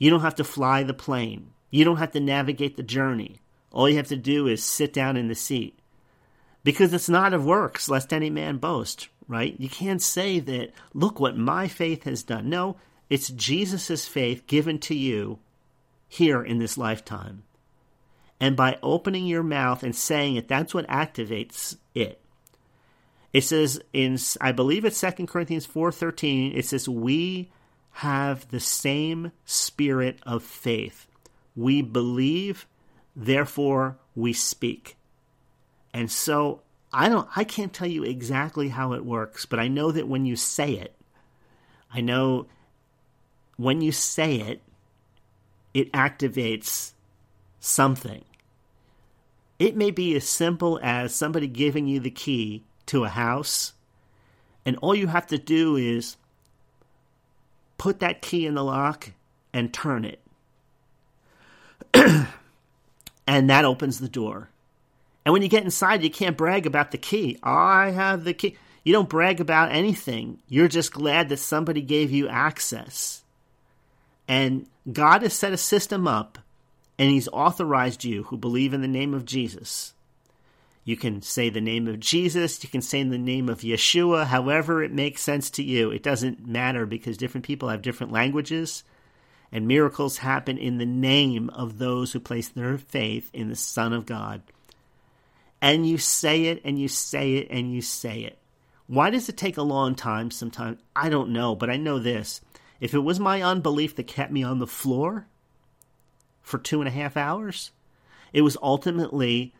You 0.00 0.10
don't 0.10 0.22
have 0.22 0.36
to 0.36 0.44
fly 0.44 0.82
the 0.82 0.94
plane. 0.94 1.52
You 1.70 1.84
don't 1.84 1.98
have 1.98 2.12
to 2.12 2.20
navigate 2.20 2.76
the 2.76 2.82
journey. 2.82 3.42
All 3.70 3.88
you 3.88 3.98
have 3.98 4.08
to 4.08 4.16
do 4.16 4.48
is 4.48 4.64
sit 4.64 4.92
down 4.92 5.16
in 5.16 5.28
the 5.28 5.34
seat. 5.34 5.78
Because 6.64 6.92
it's 6.92 7.08
not 7.08 7.34
of 7.34 7.44
works, 7.44 7.88
lest 7.88 8.12
any 8.12 8.30
man 8.30 8.56
boast, 8.56 9.08
right? 9.28 9.54
You 9.58 9.68
can't 9.68 10.02
say 10.02 10.40
that, 10.40 10.72
look 10.94 11.20
what 11.20 11.36
my 11.36 11.68
faith 11.68 12.04
has 12.04 12.22
done. 12.22 12.48
No, 12.48 12.76
it's 13.10 13.28
Jesus' 13.28 14.08
faith 14.08 14.46
given 14.46 14.78
to 14.80 14.94
you 14.94 15.38
here 16.08 16.42
in 16.42 16.58
this 16.58 16.78
lifetime. 16.78 17.44
And 18.40 18.56
by 18.56 18.78
opening 18.82 19.26
your 19.26 19.42
mouth 19.42 19.82
and 19.82 19.94
saying 19.94 20.36
it, 20.36 20.48
that's 20.48 20.72
what 20.72 20.86
activates 20.88 21.76
it. 21.94 22.20
It 23.34 23.42
says 23.42 23.80
in 23.92 24.18
I 24.40 24.52
believe 24.52 24.84
it's 24.84 25.00
2 25.00 25.26
Corinthians 25.26 25.66
4:13, 25.66 26.56
it 26.56 26.64
says 26.64 26.88
we 26.88 27.50
have 28.00 28.48
the 28.48 28.60
same 28.60 29.30
spirit 29.44 30.18
of 30.22 30.42
faith. 30.42 31.06
We 31.54 31.82
believe 31.82 32.66
therefore 33.14 33.98
we 34.14 34.32
speak. 34.32 34.96
And 35.92 36.10
so 36.10 36.62
I 36.94 37.10
don't 37.10 37.28
I 37.36 37.44
can't 37.44 37.74
tell 37.74 37.86
you 37.86 38.02
exactly 38.02 38.70
how 38.70 38.94
it 38.94 39.04
works, 39.04 39.44
but 39.44 39.58
I 39.58 39.68
know 39.68 39.92
that 39.92 40.08
when 40.08 40.24
you 40.24 40.34
say 40.34 40.72
it, 40.72 40.94
I 41.92 42.00
know 42.00 42.46
when 43.58 43.82
you 43.82 43.92
say 43.92 44.36
it, 44.36 44.62
it 45.74 45.92
activates 45.92 46.92
something. 47.58 48.24
It 49.58 49.76
may 49.76 49.90
be 49.90 50.16
as 50.16 50.26
simple 50.26 50.80
as 50.82 51.14
somebody 51.14 51.48
giving 51.48 51.86
you 51.86 52.00
the 52.00 52.10
key 52.10 52.64
to 52.86 53.04
a 53.04 53.10
house, 53.10 53.74
and 54.64 54.78
all 54.78 54.94
you 54.94 55.08
have 55.08 55.26
to 55.26 55.36
do 55.36 55.76
is 55.76 56.16
put 57.80 58.00
that 58.00 58.20
key 58.20 58.44
in 58.44 58.54
the 58.54 58.62
lock 58.62 59.10
and 59.54 59.72
turn 59.72 60.04
it. 60.04 60.20
and 63.26 63.48
that 63.48 63.64
opens 63.64 63.98
the 63.98 64.08
door. 64.08 64.50
And 65.24 65.32
when 65.32 65.40
you 65.40 65.48
get 65.48 65.64
inside, 65.64 66.04
you 66.04 66.10
can't 66.10 66.36
brag 66.36 66.66
about 66.66 66.90
the 66.90 66.98
key. 66.98 67.38
I 67.42 67.88
have 67.88 68.24
the 68.24 68.34
key. 68.34 68.58
You 68.84 68.92
don't 68.92 69.08
brag 69.08 69.40
about 69.40 69.72
anything. 69.72 70.40
You're 70.46 70.68
just 70.68 70.92
glad 70.92 71.30
that 71.30 71.38
somebody 71.38 71.80
gave 71.80 72.10
you 72.10 72.28
access. 72.28 73.22
And 74.28 74.66
God 74.92 75.22
has 75.22 75.32
set 75.32 75.54
a 75.54 75.56
system 75.56 76.06
up, 76.06 76.38
and 76.98 77.08
He's 77.08 77.28
authorized 77.28 78.04
you 78.04 78.24
who 78.24 78.36
believe 78.36 78.74
in 78.74 78.82
the 78.82 78.88
name 78.88 79.14
of 79.14 79.24
Jesus. 79.24 79.94
You 80.84 80.96
can 80.96 81.22
say 81.22 81.50
the 81.50 81.60
name 81.60 81.86
of 81.88 82.00
Jesus, 82.00 82.62
you 82.64 82.70
can 82.70 82.80
say 82.80 83.02
the 83.02 83.18
name 83.18 83.48
of 83.48 83.60
Yeshua, 83.60 84.26
however 84.26 84.82
it 84.82 84.92
makes 84.92 85.22
sense 85.22 85.50
to 85.50 85.62
you. 85.62 85.90
It 85.90 86.02
doesn't 86.02 86.46
matter 86.46 86.86
because 86.86 87.16
different 87.16 87.46
people 87.46 87.68
have 87.68 87.82
different 87.82 88.12
languages 88.12 88.82
and 89.52 89.66
miracles 89.66 90.18
happen 90.18 90.58
in 90.58 90.78
the 90.78 90.86
name 90.86 91.50
of 91.50 91.78
those 91.78 92.12
who 92.12 92.20
place 92.20 92.48
their 92.48 92.78
faith 92.78 93.30
in 93.32 93.48
the 93.48 93.56
Son 93.56 93.92
of 93.92 94.06
God. 94.06 94.42
And 95.60 95.86
you 95.86 95.98
say 95.98 96.44
it 96.44 96.62
and 96.64 96.78
you 96.78 96.88
say 96.88 97.34
it 97.34 97.48
and 97.50 97.72
you 97.72 97.82
say 97.82 98.20
it. 98.20 98.38
Why 98.86 99.10
does 99.10 99.28
it 99.28 99.36
take 99.36 99.56
a 99.56 99.62
long 99.62 99.94
time 99.94 100.30
sometimes? 100.30 100.78
I 100.96 101.08
don't 101.08 101.30
know, 101.30 101.54
but 101.54 101.70
I 101.70 101.76
know 101.76 101.98
this. 101.98 102.40
If 102.80 102.94
it 102.94 103.00
was 103.00 103.20
my 103.20 103.42
unbelief 103.42 103.96
that 103.96 104.06
kept 104.06 104.32
me 104.32 104.42
on 104.42 104.58
the 104.58 104.66
floor 104.66 105.26
for 106.42 106.58
two 106.58 106.80
and 106.80 106.88
a 106.88 106.92
half 106.92 107.16
hours, 107.16 107.72
it 108.32 108.42
was 108.42 108.56
ultimately 108.62 109.54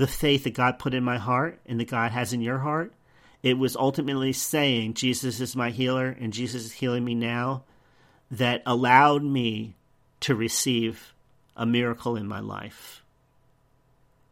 the 0.00 0.06
faith 0.06 0.44
that 0.44 0.54
God 0.54 0.78
put 0.78 0.94
in 0.94 1.04
my 1.04 1.18
heart 1.18 1.60
and 1.66 1.78
that 1.78 1.90
God 1.90 2.10
has 2.10 2.32
in 2.32 2.40
your 2.40 2.56
heart. 2.56 2.94
It 3.42 3.58
was 3.58 3.76
ultimately 3.76 4.32
saying, 4.32 4.94
Jesus 4.94 5.40
is 5.40 5.54
my 5.54 5.68
healer 5.68 6.16
and 6.18 6.32
Jesus 6.32 6.64
is 6.64 6.72
healing 6.72 7.04
me 7.04 7.14
now 7.14 7.64
that 8.30 8.62
allowed 8.64 9.22
me 9.22 9.76
to 10.20 10.34
receive 10.34 11.12
a 11.54 11.66
miracle 11.66 12.16
in 12.16 12.26
my 12.26 12.40
life. 12.40 13.02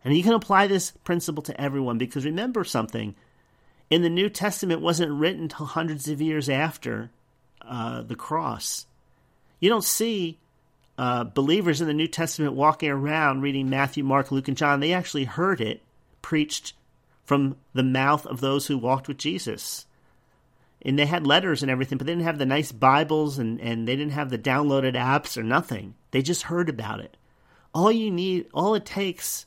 And 0.02 0.16
you 0.16 0.22
can 0.22 0.32
apply 0.32 0.68
this 0.68 0.92
principle 1.04 1.42
to 1.42 1.60
everyone 1.60 1.98
because 1.98 2.24
remember 2.24 2.64
something 2.64 3.14
in 3.90 4.00
the 4.00 4.08
New 4.08 4.30
Testament 4.30 4.80
wasn't 4.80 5.12
written 5.12 5.42
until 5.42 5.66
hundreds 5.66 6.08
of 6.08 6.22
years 6.22 6.48
after 6.48 7.10
uh, 7.60 8.00
the 8.00 8.16
cross. 8.16 8.86
You 9.60 9.68
don't 9.68 9.84
see 9.84 10.38
uh, 10.98 11.24
believers 11.24 11.80
in 11.80 11.86
the 11.86 11.94
New 11.94 12.08
Testament 12.08 12.52
walking 12.52 12.90
around 12.90 13.40
reading 13.40 13.70
Matthew, 13.70 14.04
Mark, 14.04 14.30
Luke, 14.30 14.48
and 14.48 14.56
John. 14.56 14.80
They 14.80 14.92
actually 14.92 15.24
heard 15.24 15.60
it 15.60 15.80
preached 16.20 16.74
from 17.24 17.56
the 17.72 17.82
mouth 17.82 18.26
of 18.26 18.40
those 18.40 18.66
who 18.66 18.76
walked 18.76 19.08
with 19.08 19.16
Jesus 19.16 19.86
and 20.82 20.98
they 20.98 21.06
had 21.06 21.26
letters 21.26 21.62
and 21.62 21.70
everything, 21.70 21.98
but 21.98 22.06
they 22.06 22.12
didn't 22.12 22.24
have 22.24 22.38
the 22.38 22.46
nice 22.46 22.72
Bibles 22.72 23.38
and, 23.38 23.60
and 23.60 23.86
they 23.86 23.96
didn't 23.96 24.12
have 24.12 24.30
the 24.30 24.38
downloaded 24.38 24.94
apps 24.94 25.36
or 25.36 25.42
nothing. 25.42 25.94
They 26.10 26.22
just 26.22 26.42
heard 26.42 26.68
about 26.68 27.00
it. 27.00 27.16
All 27.74 27.92
you 27.92 28.10
need, 28.10 28.46
all 28.54 28.74
it 28.74 28.86
takes, 28.86 29.46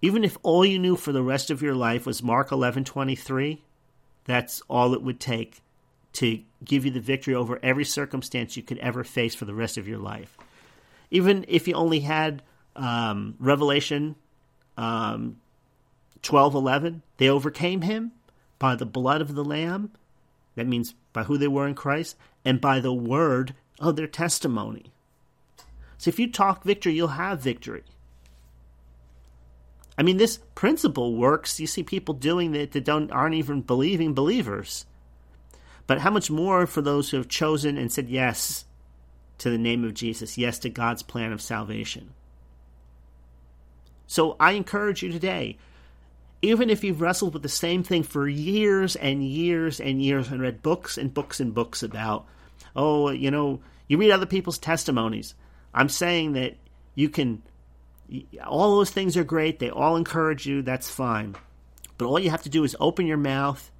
even 0.00 0.24
if 0.24 0.36
all 0.42 0.64
you 0.64 0.78
knew 0.78 0.96
for 0.96 1.12
the 1.12 1.22
rest 1.22 1.50
of 1.50 1.62
your 1.62 1.74
life 1.74 2.06
was 2.06 2.22
Mark 2.22 2.50
eleven 2.52 2.84
twenty 2.84 3.14
three, 3.14 3.62
that's 4.24 4.62
all 4.68 4.94
it 4.94 5.02
would 5.02 5.20
take 5.20 5.60
to 6.14 6.40
give 6.64 6.84
you 6.84 6.90
the 6.90 7.00
victory 7.00 7.34
over 7.34 7.58
every 7.62 7.84
circumstance 7.84 8.56
you 8.56 8.62
could 8.62 8.78
ever 8.78 9.04
face 9.04 9.34
for 9.34 9.44
the 9.44 9.54
rest 9.54 9.78
of 9.78 9.86
your 9.86 9.98
life. 9.98 10.36
Even 11.12 11.44
if 11.46 11.68
you 11.68 11.74
only 11.74 12.00
had 12.00 12.42
um, 12.74 13.36
Revelation 13.38 14.16
um, 14.78 15.36
twelve 16.22 16.54
eleven, 16.54 17.02
they 17.18 17.28
overcame 17.28 17.82
him 17.82 18.12
by 18.58 18.74
the 18.74 18.86
blood 18.86 19.20
of 19.20 19.34
the 19.34 19.44
Lamb 19.44 19.92
that 20.54 20.66
means 20.66 20.94
by 21.12 21.24
who 21.24 21.36
they 21.36 21.48
were 21.48 21.68
in 21.68 21.74
Christ 21.74 22.16
and 22.44 22.60
by 22.60 22.80
the 22.80 22.94
word 22.94 23.54
of 23.78 23.96
their 23.96 24.06
testimony. 24.06 24.86
So 25.98 26.08
if 26.08 26.18
you 26.18 26.30
talk 26.30 26.64
victory, 26.64 26.94
you'll 26.94 27.08
have 27.08 27.40
victory. 27.40 27.84
I 29.98 30.02
mean, 30.02 30.16
this 30.16 30.38
principle 30.54 31.16
works. 31.16 31.60
You 31.60 31.66
see 31.66 31.82
people 31.82 32.14
doing 32.14 32.54
it 32.54 32.72
that 32.72 32.84
don't 32.84 33.12
aren't 33.12 33.34
even 33.34 33.60
believing 33.60 34.14
believers. 34.14 34.86
But 35.86 36.00
how 36.00 36.10
much 36.10 36.30
more 36.30 36.66
for 36.66 36.80
those 36.80 37.10
who 37.10 37.18
have 37.18 37.28
chosen 37.28 37.76
and 37.76 37.92
said 37.92 38.08
yes 38.08 38.64
to 39.42 39.50
the 39.50 39.58
name 39.58 39.84
of 39.84 39.92
Jesus, 39.92 40.38
yes 40.38 40.60
to 40.60 40.70
God's 40.70 41.02
plan 41.02 41.32
of 41.32 41.42
salvation. 41.42 42.14
So 44.06 44.36
I 44.38 44.52
encourage 44.52 45.02
you 45.02 45.10
today, 45.10 45.58
even 46.42 46.70
if 46.70 46.84
you've 46.84 47.00
wrestled 47.00 47.34
with 47.34 47.42
the 47.42 47.48
same 47.48 47.82
thing 47.82 48.04
for 48.04 48.28
years 48.28 48.94
and 48.94 49.24
years 49.24 49.80
and 49.80 50.00
years 50.00 50.28
and 50.28 50.40
read 50.40 50.62
books 50.62 50.96
and 50.96 51.12
books 51.12 51.40
and 51.40 51.52
books 51.52 51.82
about, 51.82 52.26
oh, 52.76 53.10
you 53.10 53.32
know, 53.32 53.60
you 53.88 53.98
read 53.98 54.12
other 54.12 54.26
people's 54.26 54.58
testimonies. 54.58 55.34
I'm 55.74 55.88
saying 55.88 56.34
that 56.34 56.56
you 56.94 57.08
can, 57.08 57.42
all 58.46 58.76
those 58.76 58.90
things 58.90 59.16
are 59.16 59.24
great. 59.24 59.58
They 59.58 59.70
all 59.70 59.96
encourage 59.96 60.46
you. 60.46 60.62
That's 60.62 60.88
fine. 60.88 61.34
But 61.98 62.06
all 62.06 62.18
you 62.18 62.30
have 62.30 62.42
to 62.42 62.48
do 62.48 62.62
is 62.62 62.76
open 62.78 63.06
your 63.06 63.16
mouth 63.16 63.70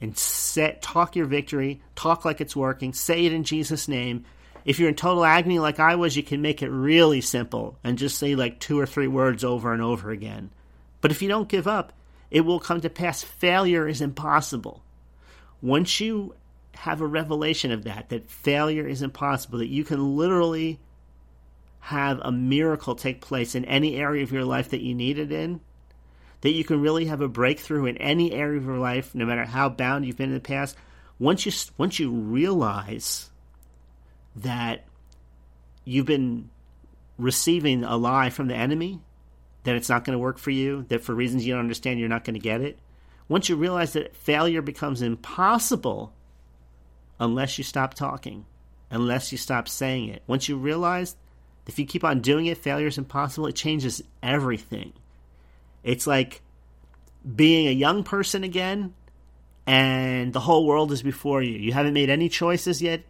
and 0.00 0.16
set, 0.16 0.82
talk 0.82 1.16
your 1.16 1.26
victory, 1.26 1.82
talk 1.96 2.24
like 2.24 2.40
it's 2.40 2.54
working, 2.54 2.92
say 2.92 3.26
it 3.26 3.32
in 3.32 3.42
Jesus' 3.42 3.88
name. 3.88 4.24
If 4.64 4.78
you're 4.78 4.88
in 4.88 4.94
total 4.94 5.24
agony 5.24 5.58
like 5.58 5.80
I 5.80 5.96
was, 5.96 6.16
you 6.16 6.22
can 6.22 6.42
make 6.42 6.62
it 6.62 6.70
really 6.70 7.20
simple 7.20 7.78
and 7.82 7.98
just 7.98 8.18
say 8.18 8.34
like 8.34 8.60
two 8.60 8.78
or 8.78 8.86
three 8.86 9.08
words 9.08 9.44
over 9.44 9.72
and 9.72 9.82
over 9.82 10.10
again. 10.10 10.50
But 11.00 11.10
if 11.10 11.22
you 11.22 11.28
don't 11.28 11.48
give 11.48 11.66
up, 11.66 11.92
it 12.30 12.42
will 12.42 12.60
come 12.60 12.80
to 12.82 12.90
pass. 12.90 13.22
Failure 13.22 13.88
is 13.88 14.00
impossible. 14.00 14.82
Once 15.62 16.00
you 16.00 16.34
have 16.74 17.00
a 17.00 17.06
revelation 17.06 17.72
of 17.72 17.84
that, 17.84 18.08
that 18.10 18.30
failure 18.30 18.86
is 18.86 19.02
impossible, 19.02 19.58
that 19.58 19.68
you 19.68 19.84
can 19.84 20.16
literally 20.16 20.78
have 21.80 22.20
a 22.22 22.30
miracle 22.30 22.94
take 22.94 23.20
place 23.20 23.54
in 23.54 23.64
any 23.64 23.96
area 23.96 24.22
of 24.22 24.32
your 24.32 24.44
life 24.44 24.70
that 24.70 24.82
you 24.82 24.94
need 24.94 25.18
it 25.18 25.32
in, 25.32 25.60
that 26.42 26.52
you 26.52 26.64
can 26.64 26.80
really 26.80 27.06
have 27.06 27.20
a 27.20 27.28
breakthrough 27.28 27.86
in 27.86 27.96
any 27.98 28.32
area 28.32 28.58
of 28.58 28.64
your 28.64 28.78
life, 28.78 29.14
no 29.14 29.24
matter 29.24 29.44
how 29.44 29.68
bound 29.68 30.04
you've 30.04 30.16
been 30.16 30.30
in 30.30 30.34
the 30.34 30.40
past. 30.40 30.76
Once 31.18 31.44
you 31.44 31.52
once 31.76 31.98
you 31.98 32.10
realize 32.10 33.29
that 34.36 34.84
you've 35.84 36.06
been 36.06 36.50
receiving 37.18 37.84
a 37.84 37.96
lie 37.96 38.30
from 38.30 38.48
the 38.48 38.54
enemy, 38.54 39.00
that 39.64 39.76
it's 39.76 39.88
not 39.88 40.04
going 40.04 40.14
to 40.14 40.22
work 40.22 40.38
for 40.38 40.50
you, 40.50 40.84
that 40.88 41.02
for 41.02 41.14
reasons 41.14 41.46
you 41.46 41.52
don't 41.52 41.60
understand 41.60 42.00
you're 42.00 42.08
not 42.08 42.24
going 42.24 42.34
to 42.34 42.40
get 42.40 42.60
it. 42.60 42.78
Once 43.28 43.48
you 43.48 43.56
realize 43.56 43.92
that 43.92 44.16
failure 44.16 44.62
becomes 44.62 45.02
impossible 45.02 46.12
unless 47.18 47.58
you 47.58 47.64
stop 47.64 47.94
talking, 47.94 48.44
unless 48.90 49.30
you 49.30 49.38
stop 49.38 49.68
saying 49.68 50.08
it. 50.08 50.22
Once 50.26 50.48
you 50.48 50.56
realize 50.56 51.16
if 51.66 51.78
you 51.78 51.86
keep 51.86 52.02
on 52.02 52.20
doing 52.20 52.46
it, 52.46 52.58
failure 52.58 52.88
is 52.88 52.98
impossible, 52.98 53.46
it 53.46 53.54
changes 53.54 54.02
everything. 54.22 54.92
It's 55.84 56.06
like 56.06 56.42
being 57.36 57.68
a 57.68 57.72
young 57.72 58.02
person 58.02 58.42
again 58.42 58.94
and 59.66 60.32
the 60.32 60.40
whole 60.40 60.66
world 60.66 60.90
is 60.90 61.02
before 61.02 61.42
you. 61.42 61.56
You 61.58 61.72
haven't 61.72 61.92
made 61.92 62.10
any 62.10 62.28
choices 62.28 62.82
yet. 62.82 63.02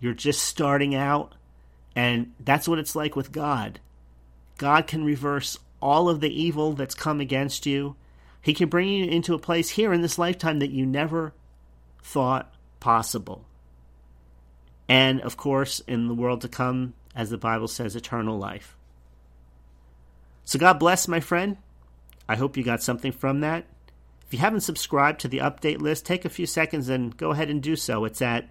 You're 0.00 0.14
just 0.14 0.42
starting 0.42 0.94
out. 0.94 1.34
And 1.96 2.32
that's 2.38 2.68
what 2.68 2.78
it's 2.78 2.94
like 2.94 3.16
with 3.16 3.32
God. 3.32 3.80
God 4.56 4.86
can 4.86 5.04
reverse 5.04 5.58
all 5.80 6.08
of 6.08 6.20
the 6.20 6.42
evil 6.42 6.72
that's 6.72 6.94
come 6.94 7.20
against 7.20 7.66
you. 7.66 7.96
He 8.40 8.54
can 8.54 8.68
bring 8.68 8.88
you 8.88 9.06
into 9.06 9.34
a 9.34 9.38
place 9.38 9.70
here 9.70 9.92
in 9.92 10.02
this 10.02 10.18
lifetime 10.18 10.60
that 10.60 10.70
you 10.70 10.86
never 10.86 11.32
thought 12.02 12.52
possible. 12.80 13.44
And 14.88 15.20
of 15.20 15.36
course, 15.36 15.80
in 15.80 16.08
the 16.08 16.14
world 16.14 16.40
to 16.42 16.48
come, 16.48 16.94
as 17.14 17.30
the 17.30 17.38
Bible 17.38 17.68
says, 17.68 17.94
eternal 17.94 18.38
life. 18.38 18.76
So 20.44 20.58
God 20.58 20.78
bless, 20.78 21.08
my 21.08 21.20
friend. 21.20 21.56
I 22.28 22.36
hope 22.36 22.56
you 22.56 22.62
got 22.62 22.82
something 22.82 23.12
from 23.12 23.40
that. 23.40 23.66
If 24.26 24.34
you 24.34 24.38
haven't 24.40 24.60
subscribed 24.60 25.20
to 25.20 25.28
the 25.28 25.38
update 25.38 25.80
list, 25.80 26.06
take 26.06 26.24
a 26.24 26.30
few 26.30 26.46
seconds 26.46 26.88
and 26.88 27.16
go 27.16 27.30
ahead 27.30 27.50
and 27.50 27.62
do 27.62 27.76
so. 27.76 28.04
It's 28.04 28.22
at 28.22 28.48